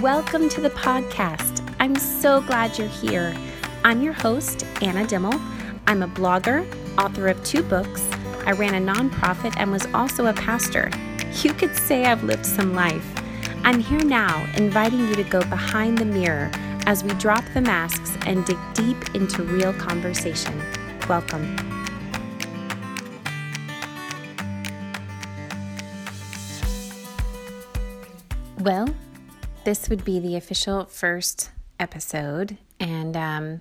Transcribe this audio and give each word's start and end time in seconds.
Welcome 0.00 0.48
to 0.48 0.60
the 0.60 0.70
podcast. 0.70 1.62
I'm 1.78 1.94
so 1.94 2.40
glad 2.40 2.78
you're 2.78 2.88
here. 2.88 3.36
I'm 3.84 4.02
your 4.02 4.14
host, 4.14 4.64
Anna 4.80 5.06
Dimmel. 5.06 5.38
I'm 5.86 6.02
a 6.02 6.08
blogger, 6.08 6.66
author 6.98 7.28
of 7.28 7.42
two 7.44 7.62
books. 7.62 8.02
I 8.46 8.52
ran 8.52 8.74
a 8.74 8.92
nonprofit 8.92 9.54
and 9.58 9.70
was 9.70 9.86
also 9.94 10.26
a 10.26 10.32
pastor. 10.32 10.90
You 11.42 11.52
could 11.52 11.76
say 11.76 12.06
I've 12.06 12.24
lived 12.24 12.46
some 12.46 12.74
life. 12.74 13.06
I'm 13.62 13.78
here 13.78 14.02
now, 14.02 14.46
inviting 14.56 15.00
you 15.00 15.14
to 15.16 15.24
go 15.24 15.40
behind 15.40 15.98
the 15.98 16.06
mirror 16.06 16.50
as 16.86 17.04
we 17.04 17.10
drop 17.14 17.44
the 17.52 17.60
masks 17.60 18.16
and 18.26 18.44
dig 18.46 18.58
deep 18.72 19.14
into 19.14 19.42
real 19.42 19.74
conversation. 19.74 20.60
Welcome. 21.08 21.56
Well, 28.60 28.93
this 29.64 29.88
would 29.88 30.04
be 30.04 30.20
the 30.20 30.36
official 30.36 30.84
first 30.84 31.50
episode. 31.80 32.58
And 32.78 33.16
um, 33.16 33.60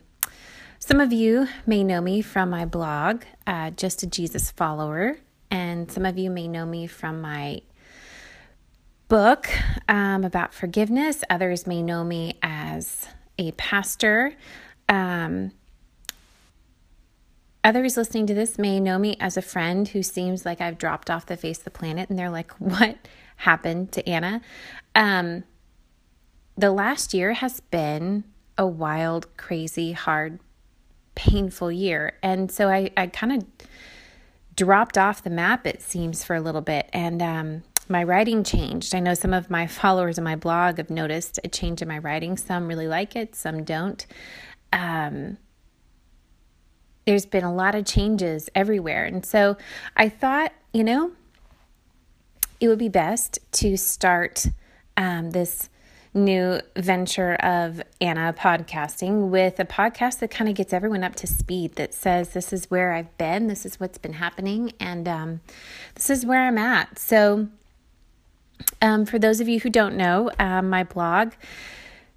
some 0.79 0.99
of 0.99 1.13
you 1.13 1.47
may 1.65 1.83
know 1.83 2.01
me 2.01 2.21
from 2.21 2.49
my 2.49 2.65
blog, 2.65 3.23
uh, 3.47 3.71
Just 3.71 4.03
a 4.03 4.07
Jesus 4.07 4.51
Follower. 4.51 5.17
And 5.49 5.89
some 5.89 6.05
of 6.05 6.17
you 6.17 6.29
may 6.29 6.47
know 6.47 6.65
me 6.65 6.87
from 6.87 7.21
my 7.21 7.61
book 9.07 9.49
um, 9.87 10.25
about 10.25 10.53
forgiveness. 10.53 11.23
Others 11.29 11.67
may 11.67 11.81
know 11.81 12.03
me 12.03 12.37
as 12.41 13.07
a 13.37 13.51
pastor. 13.53 14.35
Um, 14.89 15.51
others 17.63 17.95
listening 17.95 18.27
to 18.27 18.33
this 18.33 18.57
may 18.57 18.79
know 18.79 18.99
me 18.99 19.15
as 19.21 19.37
a 19.37 19.41
friend 19.41 19.87
who 19.87 20.03
seems 20.03 20.45
like 20.45 20.59
I've 20.59 20.77
dropped 20.77 21.09
off 21.09 21.25
the 21.27 21.37
face 21.37 21.59
of 21.59 21.63
the 21.63 21.71
planet 21.71 22.09
and 22.09 22.19
they're 22.19 22.29
like, 22.29 22.51
What 22.59 22.97
happened 23.37 23.93
to 23.93 24.07
Anna? 24.07 24.41
Um, 24.95 25.43
the 26.57 26.71
last 26.71 27.13
year 27.13 27.33
has 27.33 27.59
been 27.59 28.23
a 28.57 28.67
wild, 28.67 29.35
crazy, 29.37 29.93
hard, 29.93 30.39
painful 31.15 31.71
year. 31.71 32.17
And 32.21 32.51
so 32.51 32.69
I, 32.69 32.91
I 32.95 33.07
kind 33.07 33.33
of 33.33 33.45
dropped 34.55 34.97
off 34.97 35.23
the 35.23 35.29
map, 35.29 35.65
it 35.65 35.81
seems, 35.81 36.23
for 36.23 36.35
a 36.35 36.41
little 36.41 36.61
bit. 36.61 36.89
And 36.93 37.21
um, 37.21 37.63
my 37.89 38.03
writing 38.03 38.43
changed. 38.43 38.93
I 38.93 38.99
know 38.99 39.13
some 39.13 39.33
of 39.33 39.49
my 39.49 39.67
followers 39.67 40.17
on 40.17 40.23
my 40.23 40.35
blog 40.35 40.77
have 40.77 40.89
noticed 40.89 41.39
a 41.43 41.47
change 41.47 41.81
in 41.81 41.87
my 41.87 41.97
writing. 41.97 42.37
Some 42.37 42.67
really 42.67 42.87
like 42.87 43.15
it, 43.15 43.35
some 43.35 43.63
don't. 43.63 44.05
Um, 44.71 45.37
there's 47.05 47.25
been 47.25 47.43
a 47.43 47.53
lot 47.53 47.75
of 47.75 47.85
changes 47.85 48.49
everywhere. 48.55 49.05
And 49.05 49.25
so 49.25 49.57
I 49.97 50.07
thought, 50.09 50.53
you 50.71 50.83
know, 50.83 51.11
it 52.59 52.67
would 52.69 52.79
be 52.79 52.89
best 52.89 53.39
to 53.53 53.75
start 53.75 54.47
um, 54.95 55.31
this 55.31 55.69
new 56.13 56.59
venture 56.75 57.33
of 57.35 57.81
Anna 57.99 58.33
podcasting 58.37 59.29
with 59.29 59.59
a 59.59 59.65
podcast 59.65 60.19
that 60.19 60.29
kind 60.29 60.49
of 60.49 60.55
gets 60.55 60.73
everyone 60.73 61.03
up 61.03 61.15
to 61.15 61.27
speed 61.27 61.75
that 61.75 61.93
says, 61.93 62.29
This 62.29 62.53
is 62.53 62.69
where 62.69 62.93
I've 62.93 63.17
been, 63.17 63.47
this 63.47 63.65
is 63.65 63.79
what's 63.79 63.97
been 63.97 64.13
happening, 64.13 64.73
and 64.79 65.07
um, 65.07 65.41
this 65.95 66.09
is 66.09 66.25
where 66.25 66.45
I'm 66.45 66.57
at. 66.57 66.99
So, 66.99 67.47
um, 68.81 69.05
for 69.05 69.17
those 69.17 69.39
of 69.39 69.49
you 69.49 69.59
who 69.59 69.69
don't 69.69 69.97
know, 69.97 70.29
um, 70.39 70.69
my 70.69 70.83
blog 70.83 71.33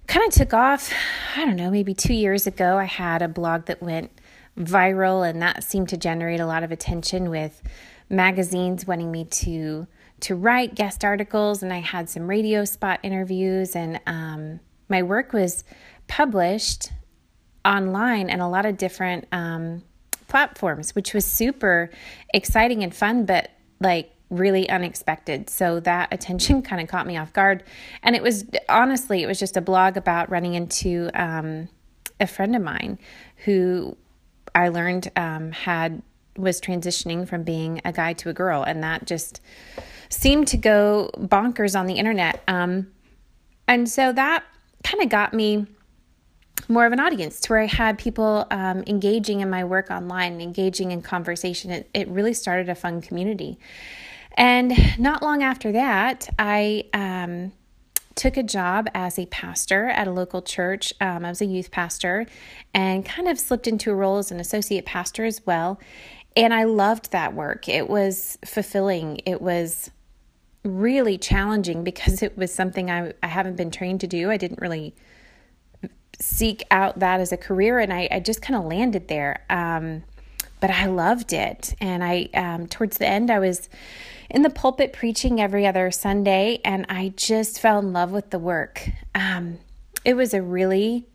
kind 0.05 0.25
of 0.27 0.33
took 0.33 0.53
off, 0.53 0.93
I 1.35 1.45
don't 1.45 1.55
know, 1.55 1.71
maybe 1.71 1.93
two 1.93 2.13
years 2.13 2.47
ago. 2.47 2.77
I 2.77 2.85
had 2.85 3.21
a 3.21 3.27
blog 3.27 3.65
that 3.65 3.81
went 3.81 4.11
viral, 4.57 5.27
and 5.27 5.41
that 5.41 5.63
seemed 5.63 5.89
to 5.89 5.97
generate 5.97 6.39
a 6.39 6.45
lot 6.45 6.63
of 6.63 6.71
attention 6.71 7.29
with 7.29 7.61
magazines 8.09 8.87
wanting 8.87 9.11
me 9.11 9.25
to 9.25 9.87
to 10.21 10.35
write 10.35 10.75
guest 10.75 11.03
articles, 11.03 11.63
and 11.63 11.71
I 11.71 11.79
had 11.79 12.09
some 12.09 12.27
radio 12.27 12.65
spot 12.65 12.99
interviews, 13.03 13.75
and 13.75 13.99
um, 14.07 14.59
my 14.89 15.03
work 15.03 15.33
was 15.33 15.63
published 16.07 16.91
online 17.65 18.29
and 18.29 18.41
a 18.41 18.47
lot 18.47 18.65
of 18.65 18.77
different 18.77 19.27
um, 19.31 19.83
platforms, 20.27 20.95
which 20.95 21.13
was 21.13 21.25
super 21.25 21.89
exciting 22.33 22.83
and 22.83 22.95
fun, 22.95 23.25
but 23.25 23.51
like 23.79 24.11
really 24.29 24.69
unexpected. 24.69 25.49
So 25.49 25.79
that 25.81 26.09
attention 26.13 26.61
kind 26.61 26.81
of 26.81 26.87
caught 26.87 27.07
me 27.07 27.17
off 27.17 27.33
guard. 27.33 27.63
And 28.03 28.15
it 28.15 28.23
was 28.23 28.45
honestly, 28.69 29.23
it 29.23 29.27
was 29.27 29.39
just 29.39 29.57
a 29.57 29.61
blog 29.61 29.97
about 29.97 30.29
running 30.29 30.53
into 30.53 31.09
um, 31.13 31.69
a 32.19 32.27
friend 32.27 32.55
of 32.55 32.61
mine 32.61 32.97
who 33.45 33.97
I 34.55 34.69
learned 34.69 35.11
um, 35.15 35.51
had 35.51 36.01
was 36.37 36.61
transitioning 36.61 37.27
from 37.27 37.43
being 37.43 37.81
a 37.83 37.91
guy 37.91 38.13
to 38.13 38.29
a 38.29 38.33
girl, 38.33 38.63
and 38.63 38.83
that 38.83 39.05
just 39.05 39.41
seemed 40.09 40.47
to 40.49 40.57
go 40.57 41.09
bonkers 41.17 41.79
on 41.79 41.87
the 41.87 41.95
internet. 41.95 42.43
Um, 42.47 42.87
and 43.67 43.89
so 43.89 44.11
that 44.13 44.43
kind 44.83 45.03
of 45.03 45.09
got 45.09 45.33
me 45.33 45.65
more 46.69 46.85
of 46.85 46.93
an 46.93 46.99
audience 46.99 47.39
to 47.41 47.53
where 47.53 47.61
I 47.61 47.65
had 47.65 47.97
people 47.97 48.45
um, 48.51 48.83
engaging 48.87 49.41
in 49.41 49.49
my 49.49 49.63
work 49.63 49.89
online, 49.91 50.41
engaging 50.41 50.91
in 50.91 51.01
conversation. 51.01 51.71
It, 51.71 51.89
it 51.93 52.07
really 52.07 52.33
started 52.33 52.69
a 52.69 52.75
fun 52.75 53.01
community. 53.01 53.59
And 54.35 54.99
not 54.99 55.23
long 55.23 55.43
after 55.43 55.71
that, 55.71 56.29
I 56.37 56.85
um, 56.93 57.53
took 58.15 58.37
a 58.37 58.43
job 58.43 58.87
as 58.93 59.17
a 59.17 59.25
pastor 59.27 59.87
at 59.87 60.07
a 60.07 60.11
local 60.11 60.41
church. 60.41 60.93
Um, 60.99 61.25
I 61.25 61.29
was 61.29 61.41
a 61.41 61.45
youth 61.45 61.71
pastor 61.71 62.25
and 62.73 63.05
kind 63.05 63.27
of 63.27 63.39
slipped 63.39 63.67
into 63.67 63.91
a 63.91 63.95
role 63.95 64.17
as 64.17 64.31
an 64.31 64.39
associate 64.39 64.85
pastor 64.85 65.25
as 65.25 65.45
well. 65.45 65.79
And 66.35 66.53
I 66.53 66.65
loved 66.65 67.11
that 67.11 67.33
work. 67.33 67.67
It 67.67 67.89
was 67.89 68.37
fulfilling. 68.45 69.21
It 69.25 69.41
was 69.41 69.89
really 70.67 71.17
challenging 71.17 71.83
because 71.83 72.21
it 72.21 72.37
was 72.37 72.53
something 72.53 72.91
I, 72.91 73.13
I 73.23 73.27
haven't 73.27 73.55
been 73.55 73.71
trained 73.71 74.01
to 74.01 74.07
do. 74.07 74.29
I 74.29 74.37
didn't 74.37 74.61
really 74.61 74.93
seek 76.19 76.63
out 76.71 76.99
that 76.99 77.19
as 77.19 77.31
a 77.31 77.37
career, 77.37 77.79
and 77.79 77.93
I, 77.93 78.07
I 78.11 78.19
just 78.19 78.41
kind 78.41 78.59
of 78.59 78.65
landed 78.65 79.07
there. 79.07 79.45
Um, 79.49 80.03
but 80.59 80.71
I 80.71 80.87
loved 80.87 81.33
it. 81.33 81.75
And 81.79 82.03
I, 82.03 82.29
um, 82.33 82.67
towards 82.67 82.97
the 82.97 83.07
end, 83.07 83.29
I 83.29 83.39
was 83.39 83.69
in 84.29 84.41
the 84.41 84.49
pulpit 84.49 84.93
preaching 84.93 85.39
every 85.39 85.65
other 85.65 85.91
Sunday, 85.91 86.59
and 86.65 86.85
I 86.89 87.13
just 87.15 87.59
fell 87.59 87.79
in 87.79 87.93
love 87.93 88.11
with 88.11 88.31
the 88.31 88.39
work. 88.39 88.89
Um, 89.13 89.59
it 90.03 90.15
was 90.15 90.33
a 90.33 90.41
really 90.41 91.05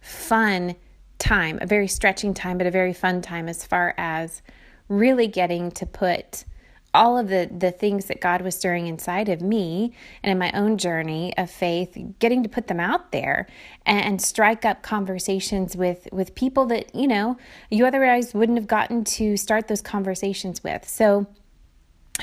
fun 0.00 0.76
time, 1.18 1.58
a 1.60 1.66
very 1.66 1.88
stretching 1.88 2.34
time, 2.34 2.58
but 2.58 2.66
a 2.66 2.70
very 2.70 2.92
fun 2.92 3.22
time 3.22 3.48
as 3.48 3.64
far 3.64 3.94
as 3.96 4.42
really 4.88 5.26
getting 5.28 5.70
to 5.70 5.86
put 5.86 6.44
all 6.92 7.16
of 7.16 7.28
the 7.28 7.48
the 7.56 7.70
things 7.70 8.06
that 8.06 8.20
God 8.20 8.42
was 8.42 8.56
stirring 8.56 8.86
inside 8.86 9.28
of 9.28 9.40
me 9.40 9.92
and 10.22 10.30
in 10.30 10.38
my 10.38 10.50
own 10.52 10.76
journey 10.76 11.36
of 11.36 11.50
faith, 11.50 11.96
getting 12.18 12.42
to 12.42 12.48
put 12.48 12.66
them 12.66 12.80
out 12.80 13.12
there 13.12 13.46
and, 13.86 14.04
and, 14.04 14.22
strike 14.22 14.64
up 14.64 14.82
conversations 14.82 15.76
with 15.76 16.08
with 16.12 16.34
people 16.34 16.66
that 16.66 16.94
you 16.94 17.06
know 17.06 17.36
you 17.70 17.86
otherwise 17.86 18.34
wouldn't 18.34 18.58
have 18.58 18.66
gotten 18.66 19.04
to 19.04 19.36
start 19.36 19.68
those 19.68 19.82
conversations 19.82 20.64
with. 20.64 20.88
So, 20.88 21.26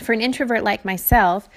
for 0.04 0.14
an 0.14 0.22
introvert 0.22 0.64
like 0.64 0.84
myself, 0.84 1.48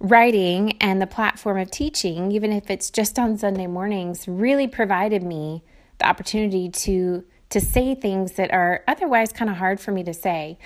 writing 0.00 0.76
and 0.80 1.00
the 1.00 1.06
platform 1.06 1.58
of 1.58 1.70
teaching, 1.70 2.32
even 2.32 2.52
if 2.52 2.70
it's 2.70 2.90
just 2.90 3.18
on 3.18 3.38
Sunday 3.38 3.66
mornings, 3.66 4.26
really 4.26 4.66
provided 4.66 5.22
me 5.22 5.62
the 5.98 6.06
opportunity 6.06 6.68
to 6.68 7.24
to 7.50 7.60
say 7.60 7.94
things 7.94 8.32
that 8.32 8.52
are 8.52 8.84
otherwise 8.86 9.32
kind 9.32 9.50
of 9.50 9.56
hard 9.56 9.80
for 9.80 9.90
me 9.90 10.02
to 10.02 10.12
say. 10.12 10.58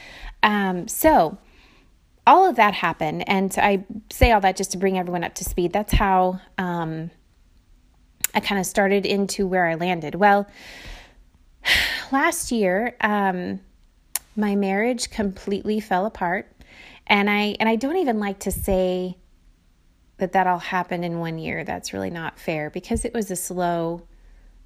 Um, 0.42 0.88
so 0.88 1.38
all 2.27 2.49
of 2.49 2.56
that 2.56 2.75
happened. 2.75 3.28
And 3.28 3.55
I 3.59 3.84
say 4.10 4.33
all 4.33 4.41
that 4.41 4.56
just 4.56 4.72
to 4.72 4.78
bring 4.78 4.99
everyone 4.99 5.25
up 5.25 5.34
to 5.34 5.44
speed. 5.44 5.72
That's 5.72 5.93
how 5.93 6.41
um, 6.59 7.10
I 8.34 8.41
kind 8.41 8.60
of 8.60 8.66
started 8.66 9.06
into 9.06 9.47
where 9.47 9.66
I 9.66 9.75
landed. 9.75 10.15
Well, 10.15 10.47
last 12.12 12.53
year, 12.53 12.97
um, 13.00 13.60
my 14.37 14.57
marriage 14.57 15.10
completely 15.10 15.80
fell 15.80 16.07
apart. 16.07 16.51
And 17.07 17.28
I 17.28 17.57
and 17.59 17.69
I 17.69 17.77
don't 17.77 17.97
even 17.97 18.21
like 18.21 18.41
to 18.41 18.53
say 18.53 19.16
that 20.18 20.33
that 20.33 20.47
all 20.47 20.60
happened 20.60 21.04
in 21.04 21.18
one 21.18 21.39
year. 21.39 21.65
That's 21.65 21.92
really 21.92 22.10
not 22.10 22.39
fair 22.39 22.71
because 22.71 23.04
it 23.04 23.13
was 23.13 23.30
a 23.30 23.36
slow 23.36 24.03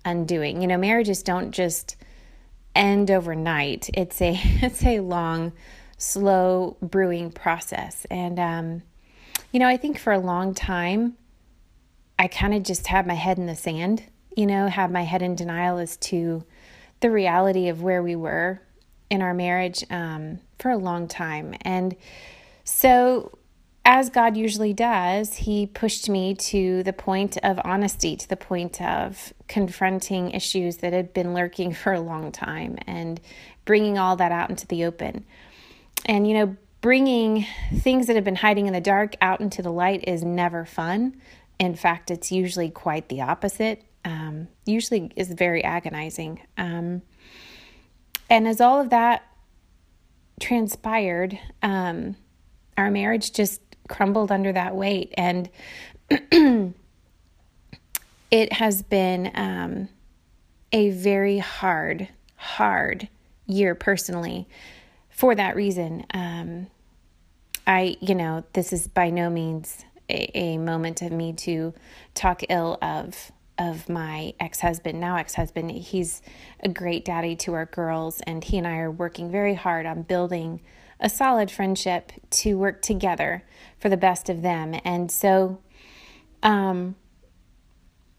undoing. 0.04 0.60
You 0.60 0.68
know, 0.68 0.76
marriages 0.76 1.22
don't 1.22 1.50
just 1.50 1.96
end 2.74 3.10
overnight. 3.10 3.88
It's 3.94 4.20
a 4.20 4.38
it's 4.62 4.84
a 4.84 5.00
long 5.00 5.52
slow 5.98 6.76
brewing 6.82 7.30
process. 7.30 8.06
And, 8.10 8.38
um, 8.38 8.82
you 9.52 9.60
know, 9.60 9.68
I 9.68 9.76
think 9.76 9.98
for 9.98 10.12
a 10.12 10.18
long 10.18 10.54
time, 10.54 11.16
I 12.18 12.28
kind 12.28 12.54
of 12.54 12.62
just 12.62 12.86
had 12.86 13.06
my 13.06 13.14
head 13.14 13.38
in 13.38 13.46
the 13.46 13.56
sand, 13.56 14.02
you 14.36 14.46
know, 14.46 14.68
had 14.68 14.90
my 14.90 15.02
head 15.02 15.22
in 15.22 15.34
denial 15.34 15.78
as 15.78 15.96
to 15.98 16.44
the 17.00 17.10
reality 17.10 17.68
of 17.68 17.82
where 17.82 18.02
we 18.02 18.16
were 18.16 18.60
in 19.10 19.22
our 19.22 19.34
marriage 19.34 19.84
um, 19.90 20.40
for 20.58 20.70
a 20.70 20.76
long 20.76 21.08
time. 21.08 21.54
And 21.62 21.96
so, 22.64 23.38
as 23.84 24.10
God 24.10 24.36
usually 24.36 24.72
does, 24.72 25.34
He 25.34 25.66
pushed 25.66 26.08
me 26.08 26.34
to 26.34 26.82
the 26.82 26.92
point 26.92 27.36
of 27.44 27.60
honesty, 27.64 28.16
to 28.16 28.28
the 28.28 28.36
point 28.36 28.82
of 28.82 29.32
confronting 29.46 30.32
issues 30.32 30.78
that 30.78 30.92
had 30.92 31.12
been 31.12 31.34
lurking 31.34 31.72
for 31.74 31.92
a 31.92 32.00
long 32.00 32.32
time 32.32 32.78
and 32.86 33.20
bringing 33.64 33.98
all 33.98 34.16
that 34.16 34.32
out 34.32 34.50
into 34.50 34.66
the 34.66 34.84
open. 34.84 35.24
And, 36.04 36.28
you 36.28 36.34
know, 36.34 36.56
bringing 36.80 37.46
things 37.78 38.06
that 38.06 38.16
have 38.16 38.24
been 38.24 38.36
hiding 38.36 38.66
in 38.66 38.72
the 38.72 38.80
dark 38.80 39.16
out 39.20 39.40
into 39.40 39.62
the 39.62 39.72
light 39.72 40.04
is 40.06 40.22
never 40.22 40.64
fun. 40.64 41.16
in 41.58 41.74
fact, 41.74 42.10
it's 42.10 42.30
usually 42.30 42.70
quite 42.70 43.08
the 43.08 43.22
opposite. 43.22 43.82
Um, 44.04 44.48
usually 44.66 45.10
is 45.16 45.32
very 45.32 45.64
agonizing. 45.64 46.40
Um, 46.56 47.02
and 48.30 48.46
as 48.46 48.60
all 48.60 48.80
of 48.80 48.90
that 48.90 49.24
transpired, 50.38 51.38
um, 51.62 52.14
our 52.76 52.90
marriage 52.90 53.32
just 53.32 53.60
crumbled 53.88 54.30
under 54.30 54.52
that 54.52 54.76
weight. 54.76 55.14
And 55.16 55.48
it 58.30 58.52
has 58.52 58.82
been 58.82 59.30
um, 59.34 59.88
a 60.72 60.90
very 60.90 61.38
hard, 61.38 62.08
hard 62.36 63.08
year 63.46 63.74
personally 63.74 64.46
for 65.16 65.34
that 65.34 65.56
reason. 65.56 66.04
Um, 66.12 66.68
I, 67.66 67.96
you 68.00 68.14
know, 68.14 68.44
this 68.52 68.72
is 68.72 68.86
by 68.86 69.10
no 69.10 69.30
means 69.30 69.84
a, 70.08 70.38
a 70.38 70.58
moment 70.58 71.02
of 71.02 71.10
me 71.10 71.32
to 71.32 71.74
talk 72.14 72.42
ill 72.48 72.78
of 72.80 73.32
of 73.58 73.88
my 73.88 74.34
ex-husband 74.38 75.00
now 75.00 75.16
ex-husband 75.16 75.70
he's 75.70 76.20
a 76.60 76.68
great 76.68 77.06
daddy 77.06 77.34
to 77.34 77.54
our 77.54 77.64
girls 77.64 78.20
and 78.26 78.44
he 78.44 78.58
and 78.58 78.66
I 78.66 78.76
are 78.76 78.90
working 78.90 79.30
very 79.30 79.54
hard 79.54 79.86
on 79.86 80.02
building 80.02 80.60
a 81.00 81.08
solid 81.08 81.50
friendship 81.50 82.12
to 82.32 82.58
work 82.58 82.82
together 82.82 83.44
for 83.78 83.88
the 83.88 83.96
best 83.96 84.28
of 84.28 84.42
them 84.42 84.78
and 84.84 85.10
so 85.10 85.58
um 86.42 86.96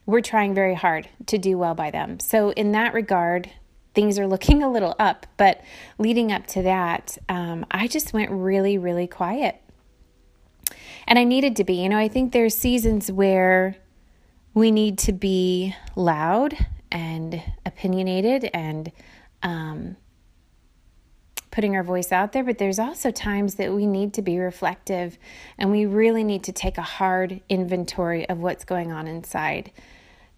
we're 0.08 0.22
trying 0.22 0.56
very 0.56 0.74
hard 0.74 1.08
to 1.28 1.38
do 1.38 1.56
well 1.56 1.76
by 1.76 1.92
them 1.92 2.20
so 2.20 2.50
in 2.54 2.72
that 2.72 2.96
regard 2.96 3.52
things 3.98 4.18
are 4.18 4.28
looking 4.28 4.64
a 4.68 4.72
little 4.72 4.96
up 5.00 5.26
but 5.36 5.62
leading 5.98 6.32
up 6.32 6.48
to 6.48 6.62
that 6.62 7.18
um, 7.28 7.66
i 7.72 7.88
just 7.88 8.14
went 8.14 8.32
really 8.32 8.78
really 8.78 9.08
quiet 9.08 9.62
and 11.08 11.18
I 11.18 11.24
needed 11.24 11.56
to 11.56 11.64
be. 11.64 11.76
You 11.76 11.90
know, 11.90 11.98
I 11.98 12.10
think 12.10 12.34
there's 12.34 12.56
seasons 12.56 13.12
where 13.12 13.78
we 14.54 14.72
need 14.72 14.98
to 15.00 15.14
be 15.14 15.74
loud 15.96 16.54
and 16.92 17.42
opinionated 17.66 18.50
and 18.54 18.92
um, 19.42 19.96
putting 21.50 21.76
our 21.76 21.84
voice 21.84 22.12
out 22.12 22.34
there, 22.34 22.44
but 22.44 22.58
there's 22.58 22.80
also 22.80 23.10
times 23.10 23.56
that 23.56 23.74
we 23.74 23.86
need 23.86 24.14
to 24.16 24.22
be 24.22 24.38
reflective 24.38 25.18
and 25.58 25.72
we 25.72 25.86
really 25.86 26.24
need 26.24 26.44
to 26.44 26.52
take 26.52 26.78
a 26.78 26.84
hard 26.84 27.42
inventory 27.48 28.28
of 28.30 28.40
what's 28.40 28.66
going 28.66 28.92
on 28.92 29.08
inside 29.08 29.72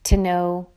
to 0.04 0.18
know 0.18 0.70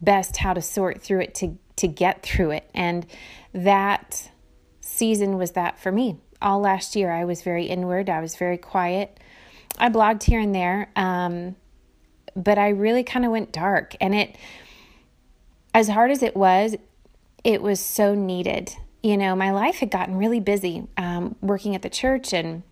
best 0.00 0.36
how 0.36 0.52
to 0.52 0.60
sort 0.60 1.00
through 1.00 1.20
it 1.20 1.34
to 1.34 1.56
to 1.76 1.88
get 1.88 2.22
through 2.22 2.52
it. 2.52 2.70
And 2.74 3.06
that 3.52 4.30
season 4.80 5.36
was 5.36 5.52
that 5.52 5.78
for 5.78 5.90
me 5.90 6.18
all 6.40 6.60
last 6.60 6.94
year, 6.94 7.10
I 7.10 7.24
was 7.24 7.42
very 7.42 7.64
inward. 7.64 8.10
I 8.10 8.20
was 8.20 8.36
very 8.36 8.58
quiet. 8.58 9.18
I 9.78 9.88
blogged 9.88 10.22
here 10.22 10.40
and 10.40 10.54
there, 10.54 10.90
um, 10.94 11.56
but 12.36 12.58
I 12.58 12.68
really 12.68 13.02
kind 13.02 13.24
of 13.24 13.32
went 13.32 13.50
dark. 13.50 13.96
And 14.00 14.14
it, 14.14 14.36
as 15.72 15.88
hard 15.88 16.10
as 16.10 16.22
it 16.22 16.36
was, 16.36 16.76
it 17.42 17.60
was 17.60 17.80
so 17.80 18.14
needed. 18.14 18.72
You 19.02 19.16
know, 19.16 19.34
my 19.34 19.50
life 19.50 19.76
had 19.76 19.90
gotten 19.90 20.16
really 20.16 20.40
busy 20.40 20.86
um, 20.96 21.36
working 21.40 21.74
at 21.74 21.82
the 21.82 21.90
church 21.90 22.32
and 22.32 22.62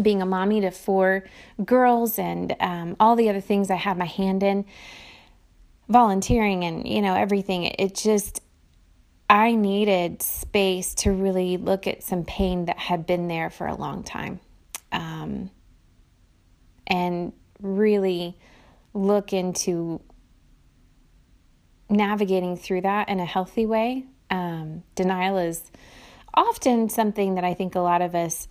being 0.00 0.20
a 0.20 0.26
mommy 0.26 0.60
to 0.60 0.70
four 0.70 1.24
girls 1.64 2.18
and 2.18 2.54
um, 2.60 2.96
all 2.98 3.16
the 3.16 3.28
other 3.28 3.40
things 3.40 3.70
I 3.70 3.76
had 3.76 3.96
my 3.96 4.06
hand 4.06 4.42
in, 4.42 4.64
volunteering 5.88 6.64
and, 6.64 6.86
you 6.86 7.02
know, 7.02 7.14
everything. 7.14 7.64
It 7.64 7.94
just, 7.94 8.42
I 9.28 9.54
needed 9.54 10.22
space 10.22 10.94
to 10.96 11.12
really 11.12 11.56
look 11.56 11.86
at 11.86 12.02
some 12.02 12.24
pain 12.24 12.66
that 12.66 12.78
had 12.78 13.06
been 13.06 13.28
there 13.28 13.50
for 13.50 13.66
a 13.66 13.74
long 13.74 14.02
time 14.02 14.40
um, 14.92 15.50
and 16.86 17.32
really 17.60 18.36
look 18.94 19.32
into 19.32 20.00
navigating 21.88 22.56
through 22.56 22.82
that 22.82 23.08
in 23.08 23.20
a 23.20 23.24
healthy 23.24 23.66
way. 23.66 24.04
Um, 24.30 24.82
denial 24.94 25.38
is 25.38 25.70
often 26.34 26.88
something 26.88 27.36
that 27.36 27.44
I 27.44 27.54
think 27.54 27.74
a 27.74 27.80
lot 27.80 28.02
of 28.02 28.14
us 28.14 28.48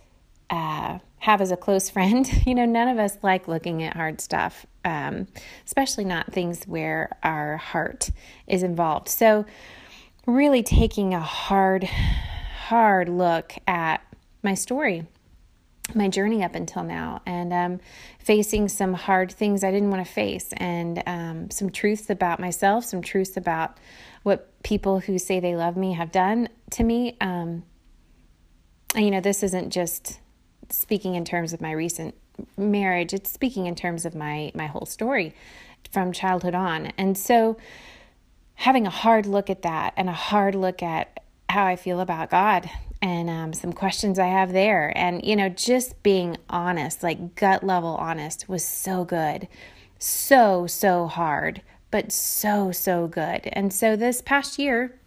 uh, 0.50 0.98
have 1.18 1.40
as 1.40 1.50
a 1.50 1.56
close 1.56 1.90
friend. 1.96 2.28
you 2.46 2.54
know, 2.54 2.64
none 2.64 2.88
of 2.88 2.98
us 2.98 3.18
like 3.22 3.48
looking 3.48 3.82
at 3.82 3.96
hard 3.96 4.20
stuff, 4.20 4.66
um, 4.86 5.26
especially 5.66 6.04
not 6.04 6.32
things 6.32 6.64
where 6.64 7.18
our 7.22 7.56
heart 7.56 8.10
is 8.46 8.62
involved. 8.62 9.08
So, 9.08 9.44
really 10.26 10.62
taking 10.62 11.12
a 11.12 11.20
hard, 11.20 11.84
hard 11.84 13.08
look 13.08 13.52
at 13.66 14.00
my 14.42 14.54
story, 14.54 15.06
my 15.94 16.08
journey 16.08 16.42
up 16.44 16.54
until 16.54 16.84
now, 16.84 17.20
and 17.26 17.52
um, 17.52 17.80
facing 18.20 18.68
some 18.68 18.94
hard 18.94 19.32
things 19.32 19.64
I 19.64 19.72
didn't 19.72 19.90
want 19.90 20.06
to 20.06 20.12
face, 20.12 20.52
and 20.56 21.02
um, 21.04 21.50
some 21.50 21.70
truths 21.70 22.08
about 22.08 22.38
myself, 22.38 22.84
some 22.84 23.02
truths 23.02 23.36
about 23.36 23.78
what 24.22 24.62
people 24.62 25.00
who 25.00 25.18
say 25.18 25.40
they 25.40 25.56
love 25.56 25.76
me 25.76 25.94
have 25.94 26.12
done 26.12 26.48
to 26.72 26.84
me. 26.84 27.16
Um, 27.20 27.64
and, 28.94 29.04
you 29.04 29.10
know, 29.10 29.20
this 29.20 29.42
isn't 29.42 29.70
just 29.70 30.20
speaking 30.70 31.16
in 31.16 31.24
terms 31.24 31.52
of 31.52 31.60
my 31.60 31.72
recent 31.72 32.14
marriage, 32.56 33.12
it's 33.12 33.30
speaking 33.30 33.66
in 33.66 33.74
terms 33.74 34.04
of 34.04 34.14
my, 34.14 34.52
my 34.54 34.66
whole 34.66 34.86
story 34.86 35.34
from 35.90 36.12
childhood 36.12 36.54
on. 36.54 36.86
And 36.98 37.16
so, 37.16 37.56
having 38.56 38.86
a 38.86 38.90
hard 38.90 39.26
look 39.26 39.50
at 39.50 39.62
that 39.62 39.92
and 39.96 40.08
a 40.08 40.14
hard 40.14 40.54
look 40.54 40.82
at 40.82 41.20
how 41.48 41.66
I 41.66 41.76
feel 41.76 42.00
about 42.00 42.30
God 42.30 42.68
and 43.02 43.28
um, 43.28 43.52
some 43.52 43.72
questions 43.72 44.18
I 44.18 44.26
have 44.26 44.52
there. 44.52 44.92
And, 44.96 45.24
you 45.24 45.36
know, 45.36 45.48
just 45.48 46.02
being 46.02 46.36
honest, 46.48 47.02
like 47.02 47.34
gut 47.34 47.62
level 47.62 47.96
honest, 47.96 48.48
was 48.48 48.64
so 48.64 49.04
good. 49.04 49.48
So, 49.98 50.66
so 50.66 51.06
hard, 51.06 51.62
but 51.90 52.12
so, 52.12 52.72
so 52.72 53.06
good. 53.06 53.48
And 53.52 53.72
so 53.72 53.96
this 53.96 54.20
past 54.20 54.58
year, 54.58 54.98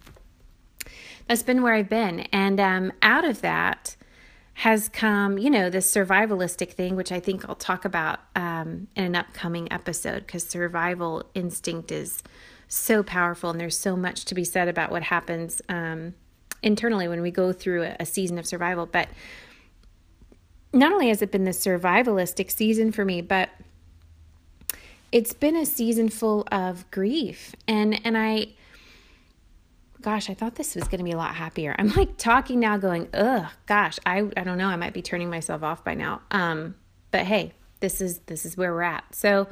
that's 1.26 1.42
been 1.42 1.62
where 1.62 1.74
I've 1.74 1.88
been. 1.88 2.20
And 2.32 2.58
um, 2.58 2.92
out 3.02 3.24
of 3.24 3.40
that, 3.42 3.96
has 4.60 4.90
come, 4.90 5.38
you 5.38 5.48
know, 5.48 5.70
this 5.70 5.90
survivalistic 5.90 6.72
thing, 6.72 6.94
which 6.94 7.10
I 7.10 7.18
think 7.18 7.48
I'll 7.48 7.54
talk 7.54 7.86
about 7.86 8.20
um, 8.36 8.88
in 8.94 9.04
an 9.04 9.16
upcoming 9.16 9.72
episode 9.72 10.26
because 10.26 10.46
survival 10.46 11.24
instinct 11.34 11.90
is 11.90 12.22
so 12.68 13.02
powerful, 13.02 13.48
and 13.48 13.58
there's 13.58 13.78
so 13.78 13.96
much 13.96 14.26
to 14.26 14.34
be 14.34 14.44
said 14.44 14.68
about 14.68 14.90
what 14.90 15.02
happens 15.04 15.62
um, 15.70 16.12
internally 16.62 17.08
when 17.08 17.22
we 17.22 17.30
go 17.30 17.54
through 17.54 17.90
a, 17.98 18.04
season 18.04 18.36
of 18.36 18.46
survival. 18.46 18.84
But 18.84 19.08
not 20.74 20.92
only 20.92 21.08
has 21.08 21.22
it 21.22 21.32
been 21.32 21.44
the 21.44 21.52
survivalistic 21.52 22.50
season 22.50 22.92
for 22.92 23.06
me, 23.06 23.22
but 23.22 23.48
it's 25.10 25.32
been 25.32 25.56
a 25.56 25.64
season 25.64 26.10
full 26.10 26.46
of 26.52 26.88
grief, 26.90 27.54
and 27.66 27.98
and 28.04 28.18
I 28.18 28.48
gosh, 30.00 30.30
I 30.30 30.34
thought 30.34 30.54
this 30.56 30.74
was 30.74 30.84
going 30.84 30.98
to 30.98 31.04
be 31.04 31.12
a 31.12 31.16
lot 31.16 31.34
happier. 31.34 31.74
I'm 31.78 31.88
like 31.88 32.16
talking 32.16 32.60
now 32.60 32.76
going, 32.76 33.08
ugh, 33.14 33.46
gosh, 33.66 33.98
I, 34.06 34.28
I 34.36 34.44
don't 34.44 34.58
know. 34.58 34.68
I 34.68 34.76
might 34.76 34.92
be 34.92 35.02
turning 35.02 35.30
myself 35.30 35.62
off 35.62 35.84
by 35.84 35.94
now. 35.94 36.22
Um, 36.30 36.74
but 37.10 37.22
hey, 37.22 37.52
this 37.80 38.00
is, 38.00 38.18
this 38.26 38.44
is 38.44 38.56
where 38.56 38.72
we're 38.72 38.82
at. 38.82 39.14
So, 39.14 39.48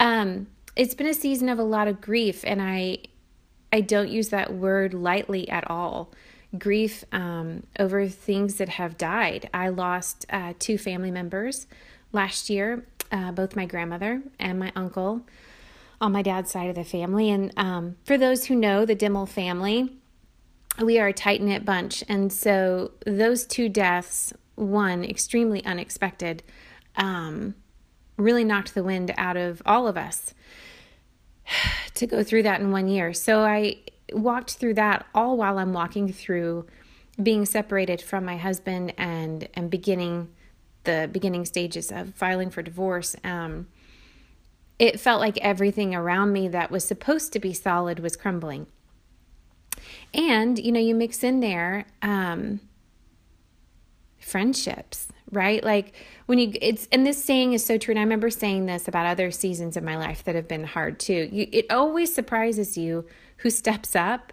um, 0.00 0.46
it's 0.76 0.94
been 0.94 1.08
a 1.08 1.14
season 1.14 1.48
of 1.48 1.58
a 1.58 1.64
lot 1.64 1.88
of 1.88 2.00
grief 2.00 2.44
and 2.46 2.62
I 2.62 2.98
I 3.72 3.82
don't 3.82 4.08
use 4.08 4.30
that 4.30 4.54
word 4.54 4.94
lightly 4.94 5.48
at 5.48 5.70
all. 5.70 6.10
Grief 6.56 7.04
um, 7.12 7.64
over 7.78 8.08
things 8.08 8.54
that 8.54 8.70
have 8.70 8.96
died. 8.96 9.50
I 9.52 9.68
lost 9.68 10.24
uh, 10.30 10.54
two 10.58 10.78
family 10.78 11.10
members 11.10 11.66
last 12.12 12.48
year, 12.48 12.86
uh, 13.12 13.32
both 13.32 13.56
my 13.56 13.66
grandmother 13.66 14.22
and 14.38 14.58
my 14.58 14.72
uncle 14.74 15.26
on 16.00 16.12
my 16.12 16.22
dad's 16.22 16.50
side 16.50 16.68
of 16.68 16.76
the 16.76 16.84
family. 16.84 17.30
And 17.30 17.52
um, 17.56 17.96
for 18.04 18.16
those 18.16 18.46
who 18.46 18.54
know 18.54 18.84
the 18.84 18.94
Dimmel 18.94 19.26
family, 19.26 19.96
we 20.80 20.98
are 20.98 21.08
a 21.08 21.12
tight 21.12 21.42
knit 21.42 21.64
bunch. 21.64 22.04
And 22.08 22.32
so 22.32 22.92
those 23.04 23.44
two 23.44 23.68
deaths, 23.68 24.32
one 24.54 25.04
extremely 25.04 25.64
unexpected, 25.64 26.42
um, 26.96 27.54
really 28.16 28.44
knocked 28.44 28.74
the 28.74 28.84
wind 28.84 29.12
out 29.16 29.36
of 29.36 29.62
all 29.64 29.88
of 29.88 29.96
us 29.96 30.34
to 31.94 32.06
go 32.06 32.22
through 32.22 32.42
that 32.44 32.60
in 32.60 32.70
one 32.70 32.88
year. 32.88 33.12
So 33.12 33.40
I 33.40 33.78
walked 34.12 34.54
through 34.54 34.74
that 34.74 35.06
all 35.14 35.36
while 35.36 35.58
I'm 35.58 35.72
walking 35.72 36.12
through 36.12 36.66
being 37.20 37.44
separated 37.44 38.00
from 38.00 38.24
my 38.24 38.36
husband 38.36 38.94
and 38.96 39.48
and 39.54 39.70
beginning 39.70 40.28
the 40.84 41.08
beginning 41.10 41.44
stages 41.44 41.90
of 41.90 42.14
filing 42.14 42.50
for 42.50 42.62
divorce. 42.62 43.16
Um, 43.24 43.66
it 44.78 45.00
felt 45.00 45.20
like 45.20 45.38
everything 45.38 45.94
around 45.94 46.32
me 46.32 46.48
that 46.48 46.70
was 46.70 46.84
supposed 46.84 47.32
to 47.32 47.38
be 47.38 47.52
solid 47.52 48.00
was 48.00 48.16
crumbling. 48.16 48.66
And 50.12 50.58
you 50.58 50.72
know, 50.72 50.80
you 50.80 50.94
mix 50.94 51.22
in 51.22 51.40
there 51.40 51.86
um, 52.02 52.60
friendships 54.18 55.08
right? 55.30 55.62
Like 55.62 55.94
when 56.26 56.38
you 56.38 56.52
it's 56.60 56.88
and 56.92 57.06
this 57.06 57.22
saying 57.22 57.52
is 57.52 57.64
so 57.64 57.78
true. 57.78 57.92
And 57.92 57.98
I 57.98 58.02
remember 58.02 58.30
saying 58.30 58.66
this 58.66 58.88
about 58.88 59.06
other 59.06 59.30
seasons 59.30 59.76
of 59.76 59.84
my 59.84 59.96
life 59.96 60.24
that 60.24 60.34
have 60.34 60.48
been 60.48 60.64
hard 60.64 60.98
too. 60.98 61.28
You, 61.30 61.48
it 61.52 61.66
always 61.70 62.14
surprises 62.14 62.76
you 62.76 63.06
who 63.38 63.50
steps 63.50 63.94
up, 63.94 64.32